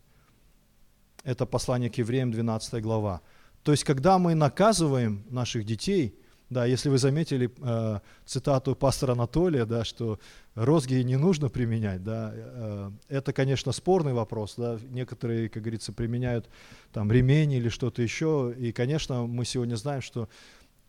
[1.23, 3.21] Это послание к евреям, 12 глава.
[3.63, 6.15] То есть, когда мы наказываем наших детей,
[6.49, 10.19] да, если вы заметили э, цитату пастора Анатолия, да, что
[10.55, 16.49] розги не нужно применять, да, э, это, конечно, спорный вопрос, да, некоторые, как говорится, применяют
[16.91, 20.27] там ремень или что-то еще, и, конечно, мы сегодня знаем, что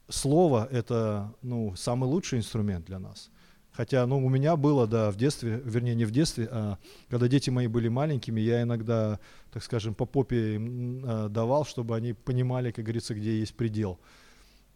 [0.09, 3.31] слово– это, ну, самый лучший инструмент для нас–
[3.81, 6.77] Хотя, ну, у меня было, да, в детстве, вернее, не в детстве, а
[7.09, 9.19] когда дети мои были маленькими, я иногда,
[9.51, 13.99] так скажем, по попе им а, давал, чтобы они понимали, как говорится, где есть предел.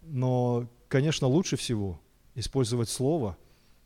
[0.01, 2.01] Но, конечно, лучше всего
[2.35, 3.37] использовать слово,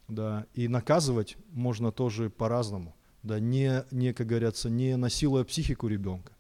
[0.07, 6.31] да, и наказывать можно тоже по-разному, да, не, не, как говорится, не насилуя психику ребенка,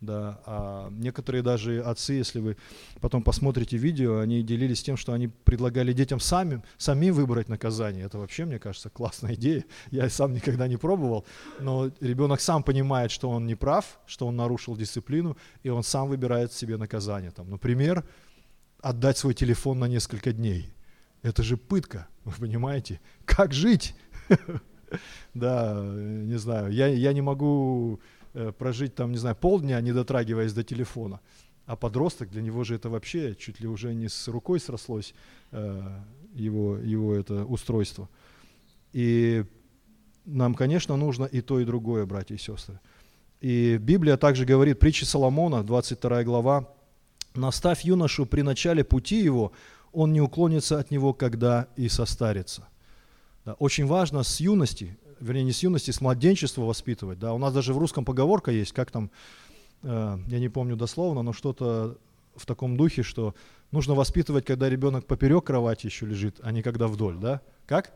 [0.00, 2.56] да, а некоторые даже отцы, если вы
[3.00, 8.04] потом посмотрите видео, они делились тем, что они предлагали детям сами, самим выбрать наказание.
[8.04, 9.64] Это вообще, мне кажется, классная идея.
[9.90, 11.24] Я сам никогда не пробовал,
[11.60, 16.08] но ребенок сам понимает, что он не прав, что он нарушил дисциплину, и он сам
[16.08, 17.30] выбирает себе наказание.
[17.30, 18.04] Там, например,
[18.80, 20.74] отдать свой телефон на несколько дней.
[21.22, 23.00] Это же пытка, вы понимаете?
[23.24, 23.94] Как жить?
[25.34, 28.00] Да, не знаю, я, я не могу
[28.38, 31.20] Э, прожить там, не знаю, полдня, не дотрагиваясь до телефона.
[31.64, 35.14] А подросток, для него же это вообще чуть ли уже не с рукой срослось
[35.52, 36.00] э,
[36.34, 38.10] его, его это устройство.
[38.92, 39.46] И
[40.26, 42.78] нам, конечно, нужно и то, и другое, братья и сестры.
[43.40, 46.68] И Библия также говорит, притча Соломона, 22 глава,
[47.34, 49.52] «Наставь юношу при начале пути его,
[49.92, 52.68] он не уклонится от него, когда и состарится».
[53.46, 57.18] Да, очень важно с юности вернее, не с юности, с младенчества воспитывать.
[57.18, 57.32] Да?
[57.32, 59.10] У нас даже в русском поговорка есть, как там,
[59.82, 61.98] э, я не помню дословно, но что-то
[62.34, 63.34] в таком духе, что
[63.72, 67.40] нужно воспитывать, когда ребенок поперек кровати еще лежит, а не когда вдоль, да?
[67.66, 67.92] Как?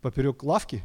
[0.00, 0.82] Поперек лавки?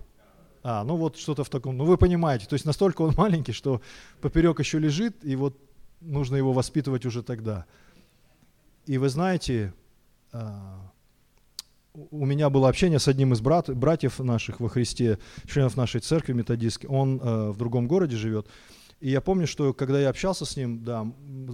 [0.63, 3.81] А, ну вот что-то в таком, ну вы понимаете, то есть настолько он маленький, что
[4.21, 5.57] поперек еще лежит, и вот
[6.01, 7.65] нужно его воспитывать уже тогда.
[8.85, 9.73] И вы знаете,
[10.31, 10.91] а,
[12.11, 16.33] у меня было общение с одним из брат, братьев наших во Христе, членов нашей церкви
[16.33, 16.89] методистской.
[16.89, 18.47] Он э, в другом городе живет.
[18.99, 21.07] И я помню, что когда я общался с ним, да,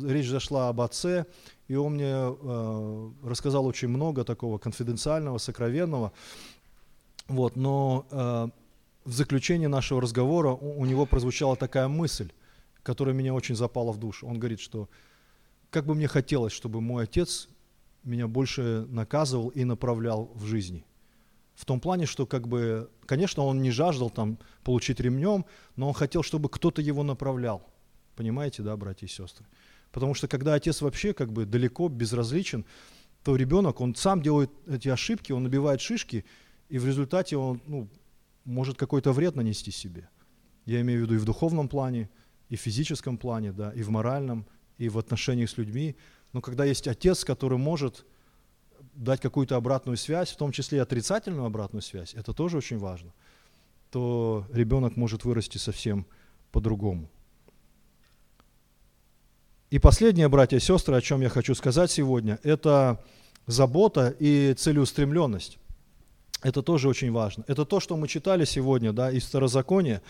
[0.06, 1.26] речь зашла об отце,
[1.68, 6.12] и он мне э, рассказал очень много такого конфиденциального, сокровенного.
[7.28, 8.48] Вот, но э,
[9.06, 12.32] в заключении нашего разговора у, у него прозвучала такая мысль,
[12.82, 14.28] которая меня очень запала в душу.
[14.28, 14.90] Он говорит, что
[15.70, 17.48] как бы мне хотелось, чтобы мой отец
[18.04, 20.86] меня больше наказывал и направлял в жизни.
[21.56, 25.94] В том плане, что как бы, конечно, он не жаждал там получить ремнем, но он
[25.94, 27.70] хотел, чтобы кто-то его направлял.
[28.16, 29.46] Понимаете, да, братья и сестры?
[29.92, 32.66] Потому что когда отец вообще как бы далеко, безразличен,
[33.24, 36.26] то ребенок, он сам делает эти ошибки, он набивает шишки,
[36.70, 37.88] и в результате он ну,
[38.44, 40.10] может какой-то вред нанести себе.
[40.66, 42.10] Я имею в виду и в духовном плане,
[42.50, 44.46] и в физическом плане, да, и в моральном,
[44.78, 45.96] и в отношениях с людьми.
[46.34, 48.06] Но когда есть отец, который может
[48.96, 53.14] дать какую-то обратную связь, в том числе и отрицательную обратную связь, это тоже очень важно,
[53.92, 56.06] то ребенок может вырасти совсем
[56.52, 57.10] по-другому.
[59.70, 63.04] И последнее, братья и сестры, о чем я хочу сказать сегодня, это
[63.48, 65.58] забота и целеустремленность.
[66.44, 67.44] Это тоже очень важно.
[67.48, 70.02] Это то, что мы читали сегодня да, из Старозакония.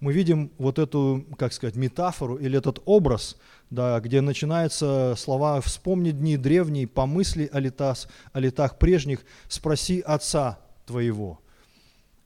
[0.00, 3.36] Мы видим вот эту, как сказать, метафору или этот образ,
[3.68, 7.98] да, где начинаются слова «вспомни дни древние, помысли о, летах,
[8.32, 11.40] о летах прежних, спроси отца твоего».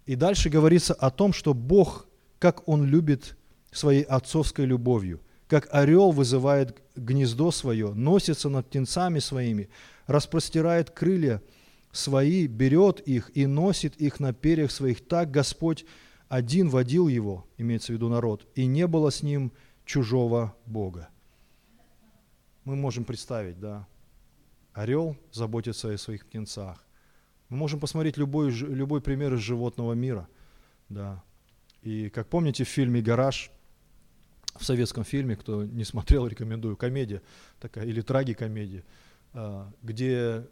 [0.06, 2.06] И дальше говорится о том, что Бог,
[2.38, 3.36] как Он любит
[3.72, 9.68] своей отцовской любовью, как орел вызывает гнездо свое, носится над птенцами своими,
[10.06, 11.42] распростирает крылья–
[11.96, 15.06] свои, берет их и носит их на перьях своих.
[15.06, 15.84] Так Господь
[16.28, 19.52] один водил его, имеется в виду народ, и не было с ним
[19.84, 21.08] чужого Бога.
[22.64, 23.86] Мы можем представить, да,
[24.72, 26.84] орел заботится о своих птенцах.
[27.48, 30.28] Мы можем посмотреть любой, любой пример из животного мира,
[30.88, 31.22] да.
[31.82, 33.50] И как помните в фильме «Гараж»,
[34.56, 37.22] в советском фильме, кто не смотрел, рекомендую, комедия
[37.60, 38.84] такая, или трагикомедия,
[39.32, 40.46] а, где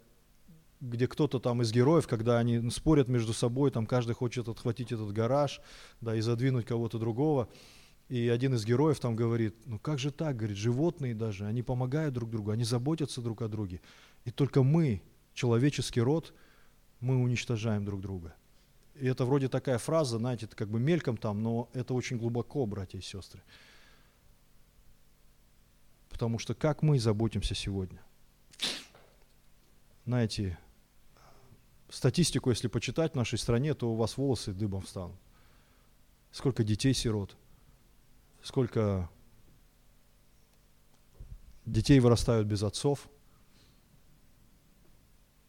[0.83, 5.11] где кто-то там из героев, когда они спорят между собой, там каждый хочет отхватить этот
[5.13, 5.61] гараж,
[6.01, 7.47] да, и задвинуть кого-то другого.
[7.47, 7.63] И
[8.09, 12.13] И один из героев там говорит, ну как же так, говорит, животные даже, они помогают
[12.13, 13.81] друг другу, они заботятся друг о друге.
[14.25, 15.01] И только мы,
[15.33, 16.33] человеческий род,
[16.99, 18.35] мы уничтожаем друг друга.
[18.95, 22.65] И это вроде такая фраза, знаете, это как бы мельком там, но это очень глубоко,
[22.65, 23.41] братья и сестры.
[26.09, 27.99] Потому что как мы заботимся сегодня?
[30.05, 30.59] Знаете,
[31.93, 35.17] статистику, если почитать в нашей стране, то у вас волосы дыбом встанут.
[36.31, 37.35] Сколько детей-сирот,
[38.41, 39.09] сколько
[41.65, 43.07] детей вырастают без отцов.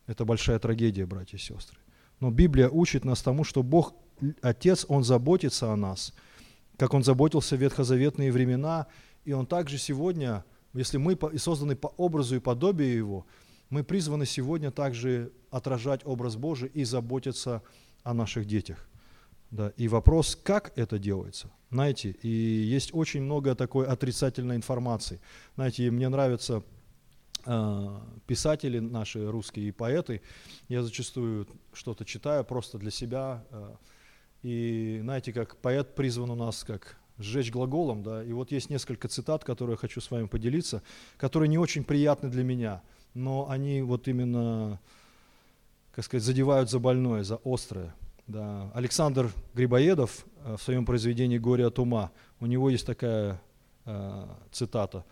[0.07, 1.78] Это большая трагедия, братья и сестры.
[2.20, 3.95] Но Библия учит нас тому, что Бог,
[4.42, 6.12] Отец, Он заботится о нас,
[6.76, 8.86] как Он заботился в ветхозаветные времена,
[9.24, 13.26] и Он также сегодня, если мы созданы по образу и подобию Его,
[13.74, 17.60] мы призваны сегодня также отражать образ Божий и заботиться
[18.04, 18.88] о наших детях.
[19.50, 25.20] Да, и вопрос, как это делается, знаете, и есть очень много такой отрицательной информации.
[25.56, 26.62] Знаете, мне нравятся
[27.46, 30.22] э, писатели наши русские и поэты,
[30.68, 33.74] я зачастую что-то читаю просто для себя, э,
[34.42, 39.08] и знаете, как поэт призван у нас как сжечь глаголом, да, и вот есть несколько
[39.08, 40.80] цитат, которые я хочу с вами поделиться,
[41.16, 42.82] которые не очень приятны для меня,
[43.14, 44.80] но они вот именно,
[45.92, 47.94] как сказать, задевают за больное, за острое.
[48.26, 48.70] Да.
[48.74, 52.10] Александр Грибоедов э, в своем произведении «Горе от ума»,
[52.40, 53.40] у него есть такая
[53.84, 55.04] э, цитата.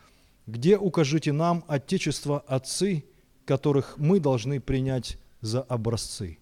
[0.46, 3.04] «Где укажите нам, Отечество, отцы,
[3.44, 6.38] которых мы должны принять за образцы?»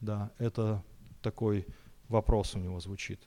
[0.00, 0.82] Да, это
[1.22, 1.66] такой
[2.08, 3.20] вопрос у него звучит.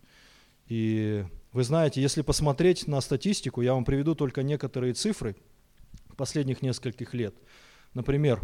[0.67, 5.36] И вы знаете, если посмотреть на статистику, я вам приведу только некоторые цифры
[6.18, 7.36] последних нескольких лет.
[7.93, 8.41] Например,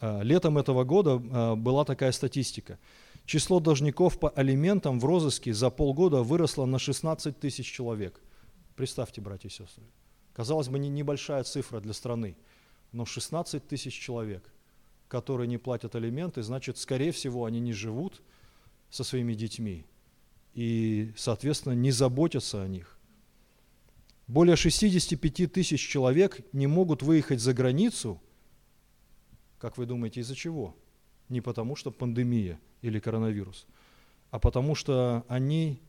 [0.00, 2.78] э, летом этого года э, была такая статистика–
[3.26, 8.20] Число должников по алиментам в розыске за полгода выросло на 16 тысяч человек.
[8.76, 9.84] Представьте, братья и сестры.
[10.34, 12.36] Казалось бы, не небольшая цифра для страны,
[12.92, 14.52] но 16 тысяч человек,
[15.08, 18.20] которые не платят алименты, значит, скорее всего, они не живут
[18.90, 19.86] со своими детьми
[20.52, 22.93] и, соответственно, не заботятся о них.
[24.26, 28.20] Более 65 тысяч человек не могут выехать за границу.
[29.58, 30.76] Как вы думаете, из-за чего?
[31.28, 33.66] Не потому, что пандемия– или коронавирус,
[34.30, 35.80] а потому что они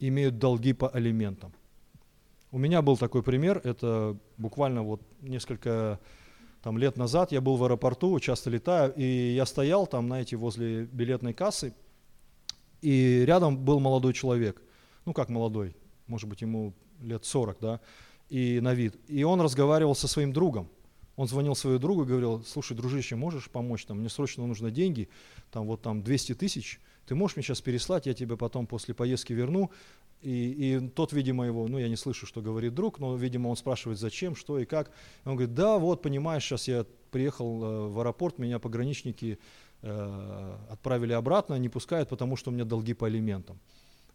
[0.00, 1.52] имеют долги по алиментам.
[2.50, 6.00] У меня был такой пример, это буквально вот несколько
[6.62, 10.84] там, лет назад я был в аэропорту, часто летаю, и я стоял там, знаете, возле
[10.86, 11.74] билетной кассы,
[12.80, 14.62] и рядом был молодой человек,
[15.04, 15.76] ну как молодой,
[16.06, 17.80] может быть ему лет 40, да,
[18.28, 18.96] и на вид.
[19.08, 20.68] И он разговаривал со своим другом.
[21.16, 25.08] Он звонил своему другу и говорил, слушай, дружище, можешь помочь, там, мне срочно нужно деньги,
[25.50, 29.32] там вот там 200 тысяч, ты можешь мне сейчас переслать, я тебе потом после поездки
[29.32, 29.70] верну.
[30.20, 33.56] И, и тот, видимо, его, ну я не слышу, что говорит друг, но, видимо, он
[33.56, 34.90] спрашивает, зачем, что и как.
[35.24, 39.38] И он говорит, да, вот, понимаешь, сейчас я приехал э, в аэропорт, меня пограничники
[39.80, 43.58] э, отправили обратно, не пускают, потому что у меня долги по алиментам.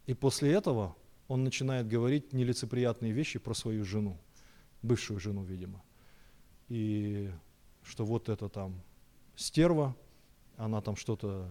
[0.06, 0.96] И после этого
[1.28, 4.18] он начинает говорить нелицеприятные вещи про свою жену,
[4.82, 5.82] бывшую жену, видимо
[6.74, 7.30] и
[7.84, 8.82] что вот это там
[9.36, 9.96] стерва,
[10.58, 11.48] она там что-то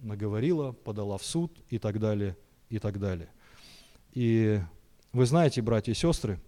[0.00, 2.36] наговорила, подала в суд и так далее,
[2.70, 3.28] и так далее.
[4.12, 4.60] И
[5.12, 6.40] вы знаете, братья и сестры,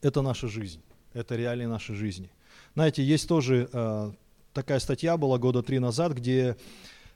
[0.00, 0.80] это наша жизнь,
[1.12, 2.30] это реалии нашей жизни.
[2.74, 4.12] Знаете, есть тоже э,
[4.54, 6.56] такая статья была года три назад, где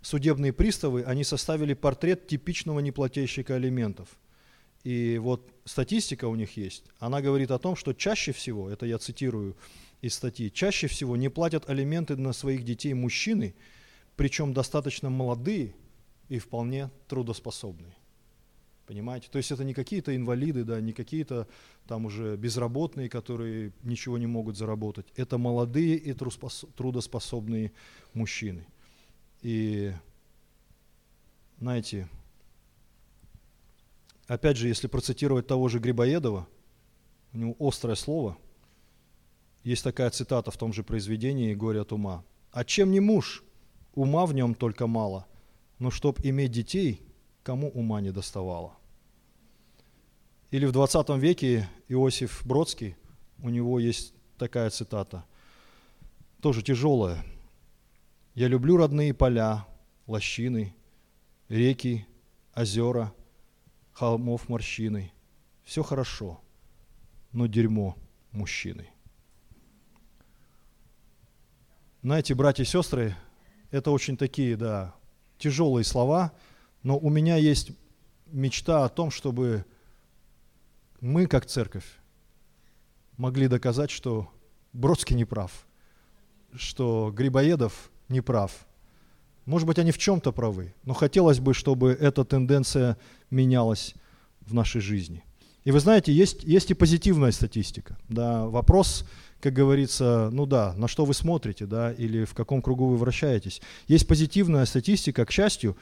[0.03, 4.09] судебные приставы, они составили портрет типичного неплательщика алиментов–
[4.85, 8.99] и вот статистика у них есть, она говорит о том, что чаще всего, это я
[8.99, 9.57] цитирую
[10.01, 13.55] из статьи, чаще всего не платят алименты на своих детей мужчины,
[14.17, 15.75] причем достаточно молодые
[16.29, 17.95] и вполне трудоспособные.
[18.87, 19.29] Понимаете?
[19.31, 21.47] То есть это не какие-то инвалиды, да, не какие-то
[21.87, 25.07] там уже безработные, которые ничего не могут заработать.
[25.15, 27.73] Это молодые и трудоспособные
[28.15, 28.67] мужчины.
[29.43, 29.93] И,
[31.59, 32.09] знаете,
[34.31, 36.47] Опять же, если процитировать того же Грибоедова,
[37.33, 38.39] у него острое слово,
[39.65, 42.23] есть такая цитата в том же произведении «Горе от ума».
[42.53, 43.43] «А чем не муж?
[43.93, 45.27] Ума в нем только мало,
[45.81, 47.03] но чтоб иметь детей,
[47.43, 48.77] кому ума не доставало».
[50.53, 52.95] Или в 20 веке Иосиф Бродский,
[53.43, 55.25] у него есть такая цитата,
[56.41, 57.25] тоже тяжелая.
[58.41, 59.67] «Я люблю родные поля,
[60.07, 60.75] лощины,
[61.51, 62.07] реки,
[62.55, 63.13] озера–
[63.93, 65.13] холмов морщины.
[65.63, 66.41] Все хорошо,
[67.33, 67.99] но дерьмо
[68.33, 68.89] мужчины.
[72.01, 73.15] Знаете, братья и сестры,
[73.71, 74.95] это очень такие, да,
[75.37, 76.33] тяжелые слова,
[76.83, 77.73] но у меня есть
[78.25, 79.67] мечта о том, чтобы
[81.03, 81.99] мы, как церковь,
[83.19, 84.33] могли доказать, что
[84.73, 85.67] Бродский не прав,
[86.55, 88.67] что Грибоедов не прав.
[89.47, 92.99] Может быть, они в чем-то правы, но хотелось бы, чтобы эта тенденция
[93.31, 93.95] менялась
[94.41, 95.25] в нашей жизни.
[95.65, 97.99] И вы знаете, есть, есть и позитивная статистика.
[98.09, 99.05] Да, вопрос,
[99.41, 103.61] как говорится, ну да, на что вы смотрите, да, или в каком кругу вы вращаетесь.
[103.87, 105.77] Есть позитивная статистика, к счастью,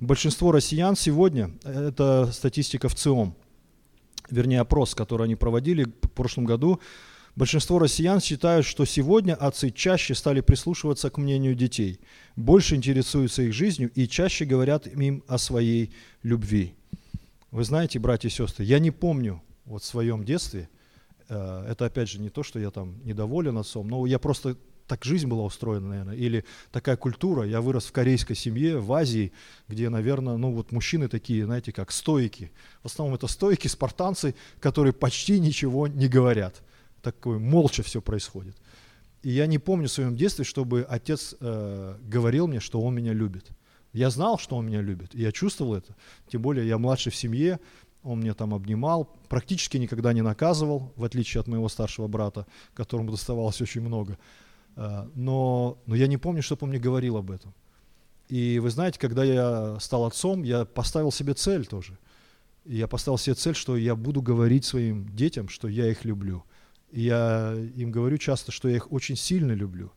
[0.00, 3.34] большинство россиян сегодня, это статистика в ЦИОМ,
[4.30, 6.80] вернее опрос, который они проводили в прошлом году,
[7.40, 11.98] большинство россиян считают, что сегодня отцы чаще стали прислушиваться к мнению детей,
[12.36, 15.90] больше интересуются их жизнью и чаще говорят им о своей
[16.22, 16.74] любви.
[17.50, 20.68] Вы знаете, братья и сестры, я не помню вот в своем детстве,
[21.30, 25.02] э, это опять же не то, что я там недоволен отцом, но я просто так
[25.02, 27.46] жизнь была устроена, наверное, или такая культура.
[27.46, 29.32] Я вырос в корейской семье, в Азии,
[29.66, 32.52] где, наверное, ну вот мужчины такие, знаете, как стойки.
[32.82, 36.62] В основном это стойки, спартанцы, которые почти ничего не говорят.
[37.02, 38.56] Такое молча все происходит.
[39.22, 43.12] И я не помню в своем детстве, чтобы отец э, говорил мне, что он меня
[43.12, 43.50] любит.
[43.92, 45.96] Я знал, что он меня любит, и я чувствовал это.
[46.28, 47.58] Тем более я младший в семье,
[48.02, 53.10] он меня там обнимал, практически никогда не наказывал, в отличие от моего старшего брата, которому
[53.10, 54.16] доставалось очень много.
[54.76, 57.52] Э, но, но я не помню, чтобы он мне говорил об этом.
[58.28, 61.98] И вы знаете, когда я стал отцом, я поставил себе цель тоже.
[62.64, 66.44] Я поставил себе цель, что я буду говорить своим детям, что я их люблю.
[66.92, 69.92] Я им говорю часто, что я их очень сильно люблю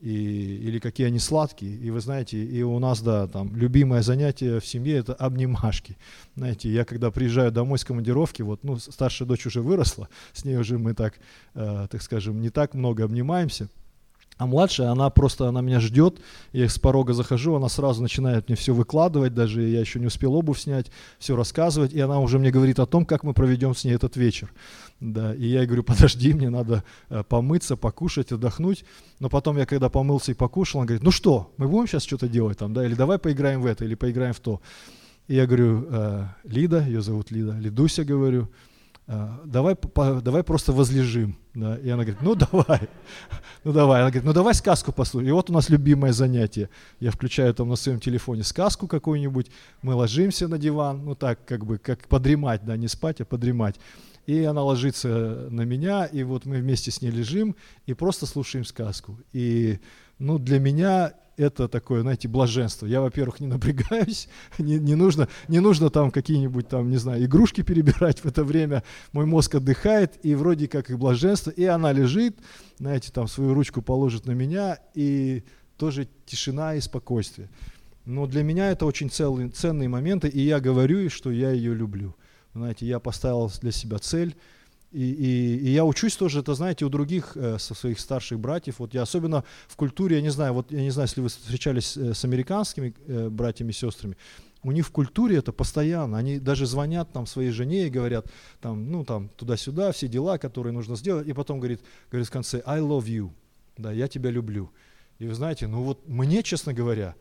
[0.00, 0.10] и,
[0.56, 1.76] или какие они сладкие.
[1.76, 5.96] И вы знаете, и у нас, да, там, любимое занятие в семье– это обнимашки.
[6.34, 10.56] Знаете, я когда приезжаю домой с командировки, вот, ну, старшая дочь уже выросла, с ней
[10.56, 11.14] уже мы так,
[11.54, 13.68] э, так скажем, не так много обнимаемся–
[14.38, 16.18] а младшая, она просто, она меня ждет,
[16.52, 20.34] я с порога захожу, она сразу начинает мне все выкладывать, даже я еще не успел
[20.34, 23.84] обувь снять, все рассказывать, и она уже мне говорит о том, как мы проведем с
[23.84, 24.52] ней этот вечер.
[25.00, 28.84] Да, и я говорю, подожди, мне надо э, помыться, покушать, отдохнуть.
[29.20, 32.28] Но потом я, когда помылся и покушал, он говорит, ну что, мы будем сейчас что-то
[32.28, 34.60] делать там, да, или давай поиграем в это, или поиграем в то.
[35.28, 38.71] И я говорю, э, Лида, ее зовут Лида, Лидуся, говорю, «А,
[39.06, 41.36] давай, по, давай просто возлежим.
[41.54, 41.76] Да?
[41.76, 42.88] И она говорит, ну давай,
[43.64, 44.00] ну давай.
[44.00, 45.28] Она говорит, ну давай сказку послушаем.
[45.28, 46.70] И вот у нас любимое занятие.
[47.00, 49.50] Я включаю там на своем телефоне сказку какую-нибудь,
[49.82, 53.76] мы ложимся на диван, ну так как бы, как подремать, да, не спать, а подремать.
[54.26, 58.64] И она ложится на меня, и вот мы вместе с ней лежим и просто слушаем
[58.64, 59.18] сказку.
[59.32, 59.80] И
[60.22, 62.86] ну, для меня это такое, знаете, блаженство.
[62.86, 67.62] Я, во-первых, не напрягаюсь, не, не, нужно, не нужно там какие-нибудь там, не знаю, игрушки
[67.62, 68.84] перебирать в это время.
[69.12, 72.38] Мой мозг отдыхает, и вроде как и блаженство, и она лежит,
[72.78, 75.42] знаете, там свою ручку положит на меня, и
[75.76, 77.50] тоже тишина и спокойствие.
[78.04, 82.14] Но для меня это очень целый, ценные моменты, и я говорю, что я ее люблю.
[82.54, 84.36] Знаете, я поставил для себя цель–
[84.92, 88.78] и, и, и я учусь тоже, это знаете, у других э, со своих старших братьев.
[88.78, 91.96] Вот я особенно в культуре, я не знаю, вот я не знаю, если вы встречались
[91.96, 94.16] э, с американскими э, братьями и сестрами,
[94.62, 96.18] у них в культуре это постоянно.
[96.18, 98.26] Они даже звонят там своей жене и говорят,
[98.60, 101.80] там, ну там туда-сюда, все дела, которые нужно сделать, и потом говорит,
[102.10, 103.30] говорит в конце, I love you,
[103.78, 104.70] да, я тебя люблю.
[105.18, 107.14] И вы знаете, ну вот мне, честно говоря,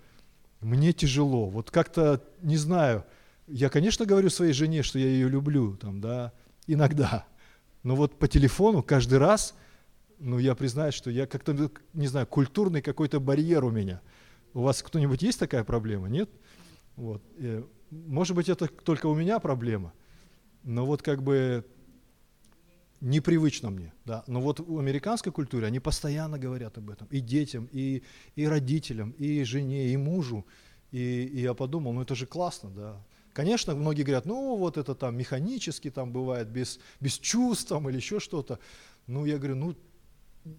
[0.60, 1.48] мне тяжело.
[1.48, 3.06] Вот как-то, не знаю,
[3.48, 6.34] я, конечно, говорю своей жене, что я ее люблю, там, да,
[6.68, 7.26] иногда,
[7.84, 9.56] но вот по телефону каждый раз,
[10.20, 14.02] ну, я признаюсь, что я как-то, не знаю, культурный какой-то барьер у меня.
[14.54, 16.10] У вас кто-нибудь есть такая проблема?
[16.10, 16.30] Нет?
[16.96, 17.24] Вот.
[17.38, 19.94] Э, может быть, это только у меня проблема,
[20.64, 21.66] но вот как бы
[23.02, 23.94] непривычно мне.
[24.06, 24.24] Да.
[24.28, 27.08] Но вот в американской культуре они постоянно говорят об этом.
[27.08, 28.04] И детям, и,
[28.36, 30.46] и родителям, и жене, и мужу.
[30.92, 33.06] И, и я подумал, ну это же классно, да.
[33.34, 37.96] Конечно, многие говорят, ну вот это там механически там бывает, без, без чувств там, или
[37.96, 38.60] еще что-то.
[39.08, 39.76] Ну, я говорю, ну,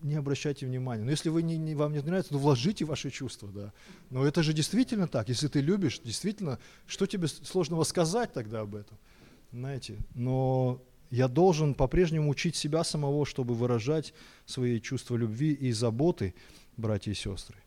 [0.03, 1.05] не обращайте внимания.
[1.05, 3.73] Но если вы не, не, вам не нравится, то вложите ваши чувства, да.
[4.11, 5.29] Но это же действительно так.
[5.29, 8.97] Если ты любишь, действительно, что тебе сложного сказать тогда об этом?
[9.53, 14.15] Знаете, но я должен по-прежнему учить себя самого, чтобы выражать
[14.47, 16.35] свои чувства любви и заботы,
[16.77, 17.62] братья и сестры.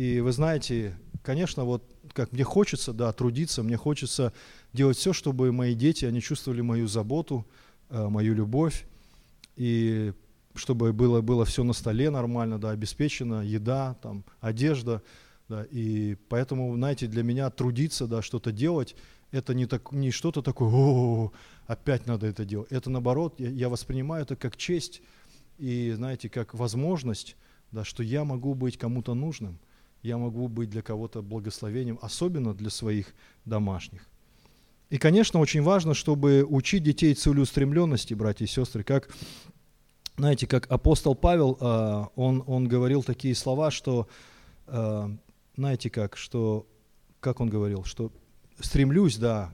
[0.00, 1.84] И вы знаете, конечно, вот
[2.14, 4.32] как мне хочется, да, трудиться, мне хочется
[4.72, 7.44] делать все, чтобы мои дети, они чувствовали мою заботу,
[7.90, 8.86] э, мою любовь,
[9.56, 10.14] и
[10.54, 15.02] чтобы было, было все на столе нормально, да, обеспечено, еда, там, одежда,
[15.50, 18.96] да, и поэтому, знаете, для меня трудиться, да, что-то делать,
[19.32, 21.30] это не, так, не что-то такое, о,
[21.66, 22.72] опять надо это делать.
[22.72, 25.02] Это наоборот, я, я воспринимаю это как честь
[25.58, 27.36] и, знаете, как возможность,
[27.70, 29.58] да, что я могу быть кому-то нужным–
[30.02, 34.06] я могу быть для кого-то благословением, особенно для своих домашних.
[34.88, 39.08] И, конечно, очень важно, чтобы учить детей целеустремленности, братья и сестры, как,
[40.16, 44.08] знаете, как апостол Павел, а, он, он говорил такие слова, что,
[44.66, 45.10] а,
[45.56, 46.66] знаете как, что,
[47.20, 48.12] как он говорил, что
[48.58, 49.52] стремлюсь, да,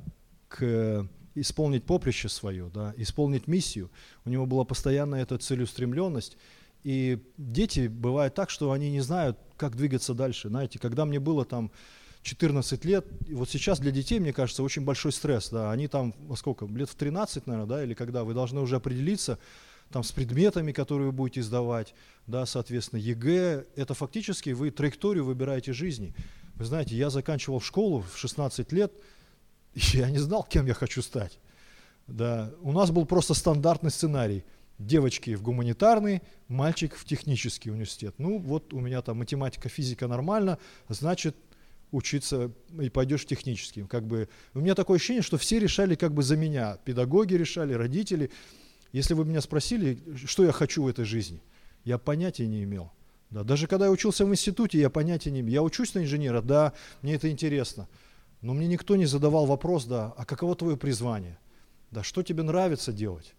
[0.49, 3.90] к исполнить поприще свое, да, исполнить миссию.
[4.24, 6.36] У него была постоянная эта целеустремленность.
[6.82, 10.48] И дети бывает так, что они не знают, как двигаться дальше.
[10.48, 11.70] Знаете, когда мне было там
[12.22, 16.14] 14 лет, и вот сейчас для детей, мне кажется, очень большой стресс, да, они там,
[16.26, 19.38] во сколько, лет в 13, наверное, да, или когда вы должны уже определиться,
[19.90, 21.94] там, с предметами, которые вы будете сдавать,
[22.26, 26.14] да, соответственно, ЕГЭ, это фактически вы траекторию выбираете жизни.
[26.57, 28.92] Вы знаете, я заканчивал школу в 16 лет,
[29.74, 31.38] и я не знал, кем я хочу стать.
[32.07, 34.44] Да, у нас был просто стандартный сценарий.
[34.79, 38.14] Девочки в гуманитарный, мальчик в технический университет.
[38.18, 40.59] Ну, вот у меня там математика, физика нормально,
[40.89, 41.35] значит,
[41.93, 43.85] учиться и пойдешь в технический.
[43.85, 46.79] Как бы, у меня такое ощущение, что все решали как бы за меня.
[46.85, 48.31] Педагоги решали, родители.
[48.93, 51.43] Если вы меня спросили, что я хочу в этой жизни,
[51.85, 52.93] я понятия не имел.
[53.31, 55.53] Да, даже когда я учился в институте, я понятия не имел.
[55.53, 57.89] Я учусь на инженера, да, мне это интересно.
[58.43, 61.39] Но мне никто не задавал вопрос, да, а каково твое призвание?
[61.91, 63.35] Да, что тебе нравится делать?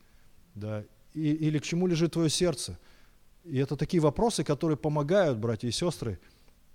[0.55, 0.83] Да,
[1.17, 2.77] и, или к чему лежит твое сердце?
[3.43, 6.19] И это такие вопросы, которые помогают, братья и сестры,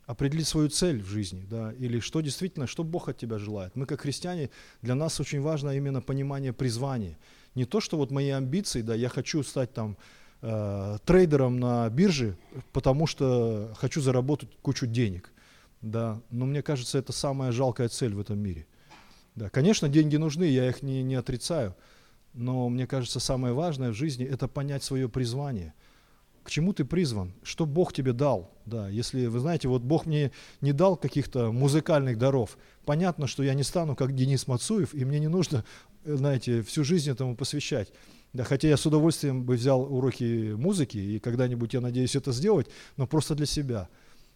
[0.07, 3.77] определить свою цель в жизни, да, или что действительно, что Бог от тебя желает.
[3.77, 7.19] Мы, как христиане, для нас очень важно именно понимание призвания.
[7.55, 9.97] Не то, что вот мои амбиции, да, я хочу стать там
[10.41, 12.37] э, трейдером на бирже,
[12.73, 15.31] потому что хочу заработать кучу денег,
[15.83, 18.67] да, но мне кажется, это самая жалкая цель в этом мире.
[19.35, 21.75] Да, конечно, деньги нужны, я их не, не отрицаю,
[22.35, 25.75] но мне кажется, самое важное в жизни– это понять свое призвание–
[26.43, 28.51] к чему ты призван, что Бог тебе дал.
[28.67, 33.55] Да, если вы знаете, вот Бог мне не дал каких-то музыкальных даров, понятно, что я
[33.55, 35.65] не стану как Денис Мацуев, и мне не нужно,
[36.05, 37.93] э, знаете, всю жизнь этому посвящать.
[38.33, 42.67] Да, хотя я с удовольствием бы взял уроки музыки, и когда-нибудь я надеюсь это сделать,
[42.97, 43.89] но просто для себя.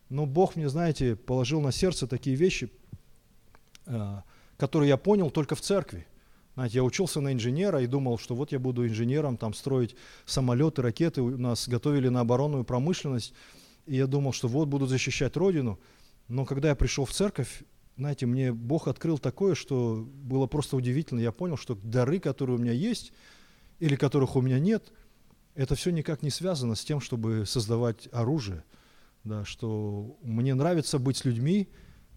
[0.08, 2.70] Но Бог мне, знаете, положил на сердце такие вещи,
[3.86, 4.20] э,
[4.58, 6.06] которые я понял только в церкви.
[6.56, 9.94] Знаете, я учился на инженера и думал, что вот я буду инженером, там строить
[10.24, 11.20] самолеты, ракеты.
[11.20, 13.34] У нас готовили на оборонную промышленность.
[13.84, 15.78] И я думал, что вот буду защищать Родину.
[16.28, 17.62] Но когда я пришел в церковь,
[17.98, 21.20] знаете, мне Бог открыл такое, что было просто удивительно.
[21.20, 23.12] Я понял, что дары, которые у меня есть,
[23.78, 24.94] или которых у меня нет,
[25.54, 28.64] это все никак не связано с тем, чтобы создавать оружие.
[29.24, 31.68] Да, что мне нравится быть с людьми,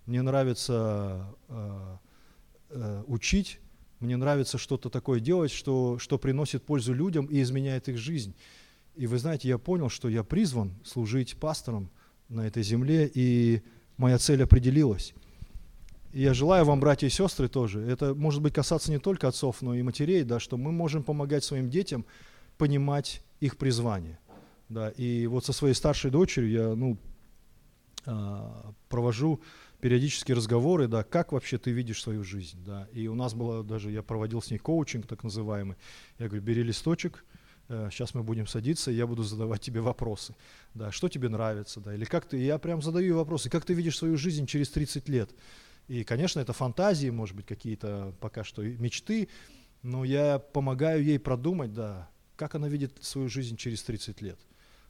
[0.06, 1.98] мне нравится э,
[2.70, 3.60] э, учить,
[4.00, 8.34] мне нравится что-то такое делать, что, что приносит пользу людям и изменяет их жизнь.
[8.96, 11.90] И вы знаете, я понял, что я призван служить пастором
[12.30, 13.62] на этой земле, и
[13.98, 15.14] моя цель определилась.
[16.12, 19.62] И я желаю вам, братья и сестры, тоже, это может быть касаться не только отцов,
[19.62, 22.06] но и матерей, да, что мы можем помогать своим детям
[22.58, 24.20] понимать их призвание.
[24.70, 26.98] Да, и вот со своей старшей дочерью я ну,
[28.06, 29.42] а, провожу
[29.80, 32.88] периодические разговоры, да, как вообще ты видишь свою жизнь, да.
[32.92, 35.78] И у нас было даже, я проводил с ней коучинг так называемый.
[36.18, 37.24] Я говорю, бери листочек,
[37.68, 40.36] сейчас э, мы будем садиться, я буду задавать тебе вопросы,
[40.74, 43.98] да, что тебе нравится, да, или как ты, я прям задаю вопросы, как ты видишь
[43.98, 45.32] свою жизнь через 30 лет.
[45.88, 49.30] И, конечно, это фантазии, может быть, какие-то пока что мечты,
[49.82, 54.40] но я помогаю ей продумать, да, как она видит свою жизнь через 30 лет.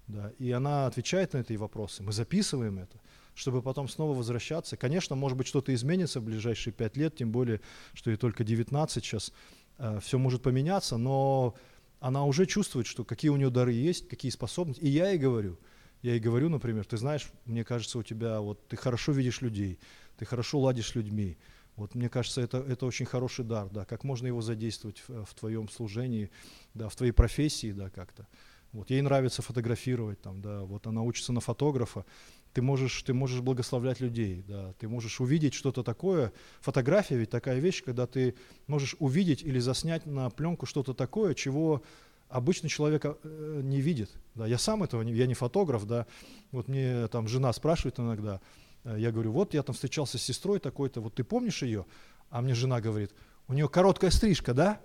[0.08, 3.00] Да, и она отвечает на эти вопросы, мы записываем это
[3.40, 4.76] чтобы потом снова возвращаться.
[4.76, 7.62] Конечно, может быть, что-то изменится в ближайшие пять лет, тем более,
[7.94, 9.32] что ей только 19 сейчас,
[9.78, 11.56] э, все может поменяться, но
[12.02, 14.82] она уже чувствует, что какие у нее дары есть, какие способности.
[14.82, 15.58] И я ей говорю,
[16.02, 19.80] я ей говорю, например, ты знаешь, мне кажется, у тебя, вот ты хорошо видишь людей,
[20.18, 21.38] ты хорошо ладишь с людьми.
[21.78, 25.34] Вот мне кажется, это, это очень хороший дар, да, как можно его задействовать в, в
[25.34, 26.30] твоем служении,
[26.74, 28.28] да, в твоей профессии, да, как-то.
[28.72, 32.06] Вот ей нравится фотографировать, там, да, вот она учится на фотографа,
[32.54, 36.34] ты можешь, ты можешь благословлять людей, да, ты можешь увидеть что-то такое.
[36.62, 38.36] Фотография ведь такая вещь, когда ты
[38.68, 41.84] можешь увидеть или заснять на пленку что-то такое, чего
[42.28, 44.12] обычный человек э, не видит.
[44.36, 44.48] Да.
[44.48, 46.06] Я сам этого не, я не фотограф, да.
[46.52, 48.40] Вот мне там жена спрашивает иногда,
[48.84, 51.86] э, я говорю, вот я там встречался с сестрой такой-то, вот ты помнишь ее?
[52.30, 53.12] А мне жена говорит,
[53.48, 54.82] у нее короткая стрижка, да?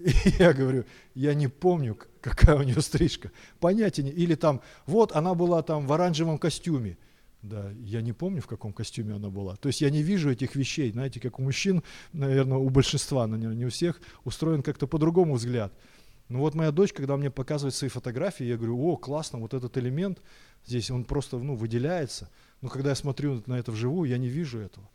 [0.00, 0.84] И я говорю,
[1.14, 3.30] я не помню, какая у нее стрижка.
[3.58, 4.10] Понятия не.
[4.10, 6.96] Или там, вот она была там в оранжевом костюме.
[7.42, 9.56] Да, я не помню, в каком костюме она была.
[9.56, 10.92] То есть я не вижу этих вещей.
[10.92, 11.82] Знаете, как у мужчин,
[12.12, 15.72] наверное, у большинства, но не у всех, устроен как-то по-другому взгляд.
[16.28, 19.76] Ну вот моя дочь, когда мне показывает свои фотографии, я говорю, о, классно, вот этот
[19.78, 20.20] элемент
[20.66, 22.30] здесь, он просто ну, выделяется.
[22.60, 24.88] Но когда я смотрю на это вживую, я не вижу этого.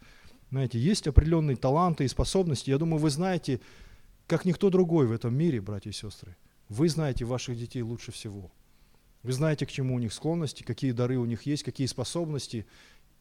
[0.51, 2.69] Знаете, есть определенные таланты и способности.
[2.69, 3.59] Я думаю, вы знаете,
[4.27, 6.35] как никто другой в этом мире, братья и сестры.
[6.69, 8.51] Вы знаете ваших детей лучше всего.
[9.23, 12.65] Вы знаете, к чему у них склонности, какие дары у них есть, какие способности,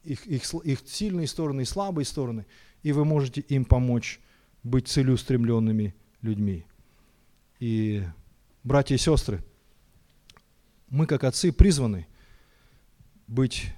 [0.03, 2.45] их, их, их сильные стороны и слабые стороны,
[2.83, 4.19] и вы можете им помочь
[4.63, 6.65] быть целеустремленными людьми.
[7.59, 8.03] И,
[8.63, 9.43] братья и сестры,
[10.89, 12.07] мы, как отцы, призваны
[13.27, 13.73] быть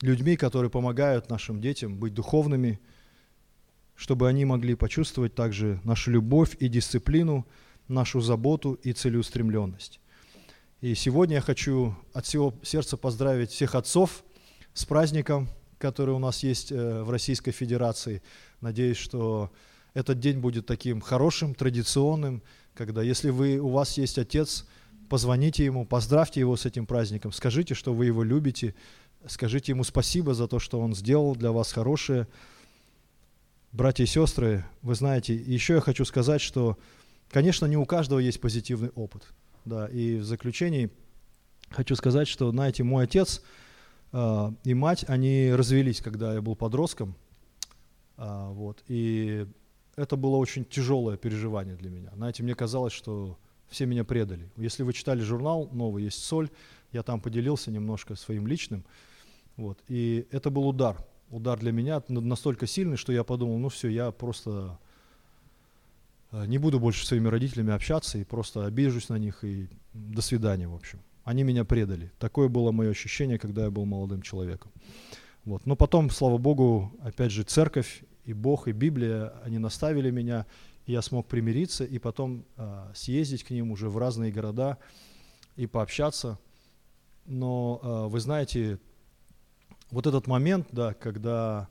[0.00, 2.80] людьми, которые помогают нашим детям быть духовными,
[3.96, 7.46] чтобы они могли почувствовать также нашу любовь и дисциплину,
[7.88, 10.00] нашу заботу и целеустремленность.
[10.80, 14.24] И сегодня я хочу от всего сердца поздравить всех отцов
[14.74, 18.22] с праздником, который у нас есть э, в Российской Федерации.
[18.60, 19.50] Надеюсь, что
[19.94, 22.42] этот день будет таким хорошим, традиционным,
[22.74, 24.66] когда если вы, у вас есть отец,
[25.08, 28.74] позвоните ему, поздравьте его с этим праздником, скажите, что вы его любите,
[29.26, 32.28] скажите ему спасибо за то, что он сделал для вас хорошее.
[33.76, 36.78] Братья и сестры, вы знаете, еще я хочу сказать, что,
[37.28, 39.34] конечно, не у каждого есть позитивный опыт.
[39.66, 40.88] Да, и в заключении
[41.68, 43.42] хочу сказать, что, знаете, мой отец
[44.12, 47.16] э, и мать, они развелись, когда я был подростком.
[48.16, 49.46] Э, вот, и
[49.94, 52.12] это было очень тяжелое переживание для меня.
[52.14, 54.50] Знаете, мне казалось, что все меня предали.
[54.56, 56.48] Если вы читали журнал новый, есть «Соль»,
[56.92, 58.86] я там поделился немножко своим личным.
[59.58, 60.96] Вот, и это был удар.
[61.30, 64.78] Удар для меня настолько сильный, что я подумал, ну все, я просто
[66.30, 70.22] э, не буду больше с своими родителями общаться и просто обижусь на них и до
[70.22, 71.00] свидания, в общем.
[71.24, 72.12] Они меня предали.
[72.20, 74.70] Такое было мое ощущение, когда я был молодым человеком.
[75.44, 75.66] Вот.
[75.66, 80.46] Но потом, слава Богу, опять же, церковь и Бог, и Библия, они наставили меня,
[80.86, 84.78] и я смог примириться, и потом э, съездить к ним уже в разные города
[85.56, 86.38] и пообщаться.
[87.26, 88.78] Но э, вы знаете,
[89.90, 91.68] вот этот момент, да, когда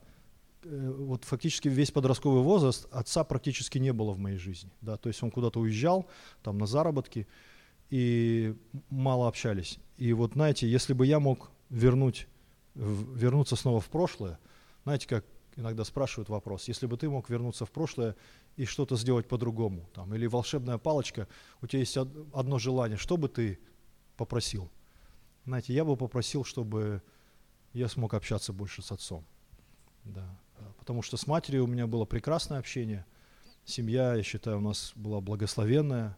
[0.62, 5.08] э, вот фактически весь подростковый возраст отца практически не было в моей жизни, да, то
[5.08, 6.06] есть он куда-то уезжал,
[6.42, 7.26] там на заработки,
[7.90, 8.56] и
[8.90, 9.78] мало общались.
[9.96, 12.26] И вот знаете, если бы я мог вернуть,
[12.74, 14.38] вернуться снова в прошлое,
[14.84, 15.24] знаете, как
[15.56, 18.16] иногда спрашивают вопрос, если бы ты мог вернуться в прошлое
[18.56, 21.28] и что-то сделать по-другому, там, или волшебная палочка,
[21.62, 23.58] у тебя есть одно желание, что бы ты
[24.16, 24.70] попросил?
[25.44, 27.02] Знаете, я бы попросил, чтобы
[27.78, 29.24] я смог общаться больше с отцом.
[30.04, 30.38] Да.
[30.78, 33.04] Потому что с матерью у меня было прекрасное общение.
[33.64, 36.16] Семья, я считаю, у нас была благословенная.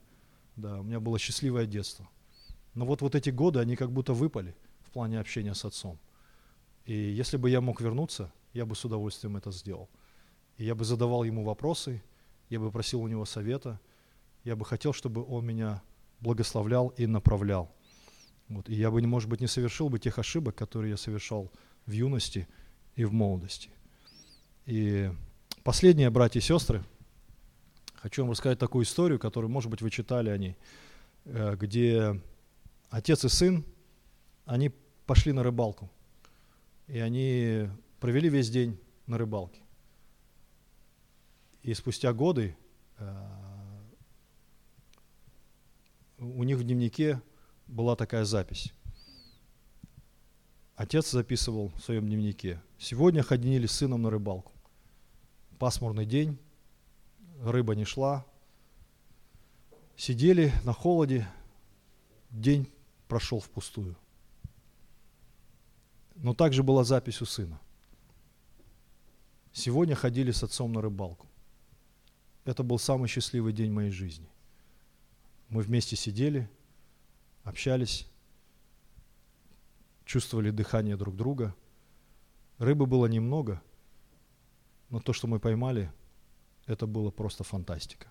[0.56, 2.09] Да, у меня было счастливое детство.
[2.74, 5.98] Но вот, вот эти годы, они как будто выпали в плане общения с отцом.
[6.84, 9.88] И если бы я мог вернуться, я бы с удовольствием это сделал.
[10.59, 12.02] И я бы задавал ему вопросы,
[12.50, 13.80] я бы просил у него совета,
[14.44, 15.82] я бы хотел, чтобы он меня
[16.20, 17.74] благословлял и направлял.
[18.49, 18.68] Вот.
[18.68, 21.51] И я бы, может быть, не совершил бы тех ошибок, которые я совершал
[21.86, 22.49] в юности
[22.96, 23.70] и в молодости.
[24.66, 25.11] И
[25.62, 26.82] последнее, братья и сестры,
[27.94, 30.57] хочу вам рассказать такую историю, которую, может быть, вы читали о ней,
[31.24, 32.20] э, где
[32.90, 33.64] отец и сын,
[34.46, 34.70] они
[35.07, 35.90] пошли на рыбалку.
[36.86, 37.68] И они
[38.01, 39.61] провели весь день на рыбалке.
[41.62, 42.57] И спустя годы
[42.99, 43.26] э,
[46.18, 47.20] у них в дневнике
[47.68, 48.72] была такая запись.
[50.74, 52.60] Отец записывал в своем дневнике.
[52.78, 54.52] Сегодня ходили с сыном на рыбалку.
[55.58, 56.38] Пасмурный день,
[57.42, 58.24] рыба не шла.
[59.96, 61.28] Сидели на холоде,
[62.30, 62.68] день
[63.08, 63.96] прошел впустую.
[66.14, 67.60] Но также была запись у сына.
[69.52, 71.26] Сегодня ходили с отцом на рыбалку.
[72.44, 74.28] Это был самый счастливый день моей жизни.
[75.48, 76.48] Мы вместе сидели,
[77.45, 78.07] общались,
[80.05, 81.55] чувствовали дыхание друг друга.
[82.59, 83.62] Рыбы было немного,
[84.91, 85.93] но то, что мы поймали,
[86.66, 88.09] это было просто фантастика.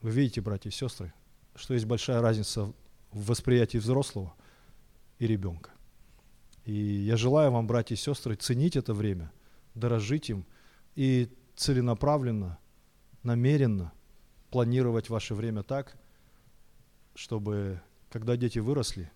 [0.00, 1.12] Вы видите, братья и сестры,
[1.54, 2.72] что есть большая разница
[3.10, 4.34] в восприятии взрослого
[5.18, 5.70] и ребенка.
[6.64, 9.32] И я желаю вам, братья и сестры, ценить это время,
[9.74, 10.46] дорожить им
[10.94, 12.58] и целенаправленно,
[13.22, 13.92] намеренно
[14.50, 15.96] планировать ваше время так,
[17.14, 19.10] чтобы, когда дети выросли,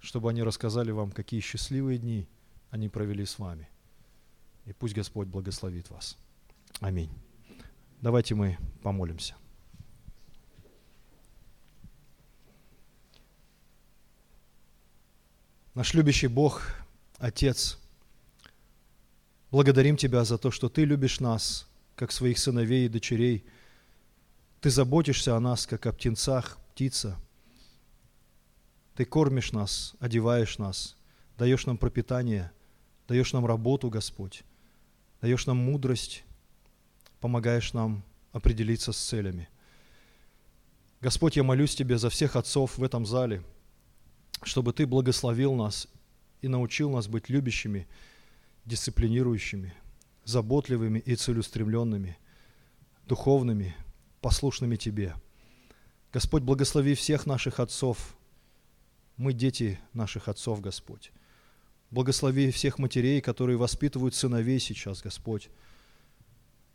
[0.00, 2.28] чтобы они рассказали вам, какие счастливые дни
[2.70, 3.68] они провели с вами.
[4.64, 6.16] И пусть Господь благословит вас.
[6.80, 7.10] Аминь.
[8.00, 9.34] Давайте мы помолимся.
[15.74, 16.62] Наш любящий Бог,
[17.18, 17.78] Отец,
[19.50, 23.44] благодарим Тебя за то, что Ты любишь нас, как своих сыновей и дочерей.
[24.60, 27.18] Ты заботишься о нас, как о птенцах, птица–
[28.96, 30.96] ты кормишь нас, одеваешь нас,
[31.36, 32.50] даешь нам пропитание,
[33.06, 34.42] даешь нам работу, Господь,
[35.20, 36.24] даешь нам мудрость,
[37.20, 39.48] помогаешь нам определиться с целями.
[41.02, 43.42] Господь, я молюсь Тебе за всех отцов в этом зале,
[44.42, 45.88] чтобы Ты благословил нас
[46.40, 47.86] и научил нас быть любящими,
[48.64, 49.74] дисциплинирующими,
[50.24, 52.16] заботливыми и целеустремленными,
[53.06, 53.76] духовными,
[54.22, 55.14] послушными Тебе.
[56.14, 58.16] Господь, благослови всех наших отцов.
[59.16, 61.12] Мы дети наших отцов, Господь.
[61.90, 65.48] Благослови всех матерей, которые воспитывают сыновей сейчас, Господь,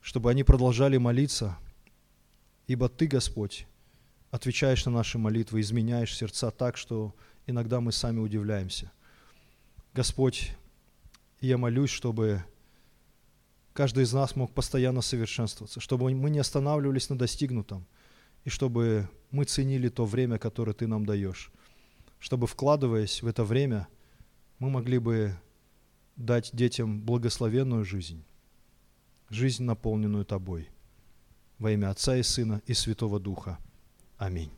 [0.01, 1.57] чтобы они продолжали молиться,
[2.67, 3.67] ибо Ты, Господь,
[4.31, 7.13] отвечаешь на наши молитвы, изменяешь сердца так, что
[7.45, 8.91] иногда мы сами удивляемся.
[9.93, 10.53] Господь,
[11.41, 12.43] я молюсь, чтобы
[13.73, 17.85] каждый из нас мог постоянно совершенствоваться, чтобы мы не останавливались на достигнутом,
[18.45, 21.51] и чтобы мы ценили то время, которое Ты нам даешь,
[22.21, 23.87] чтобы, вкладываясь в это время,
[24.59, 25.35] мы могли бы
[26.15, 28.23] дать детям благословенную жизнь,
[29.29, 30.69] жизнь, наполненную Тобой.
[31.57, 33.57] Во имя Отца и Сына и Святого Духа.
[34.17, 34.51] Аминь.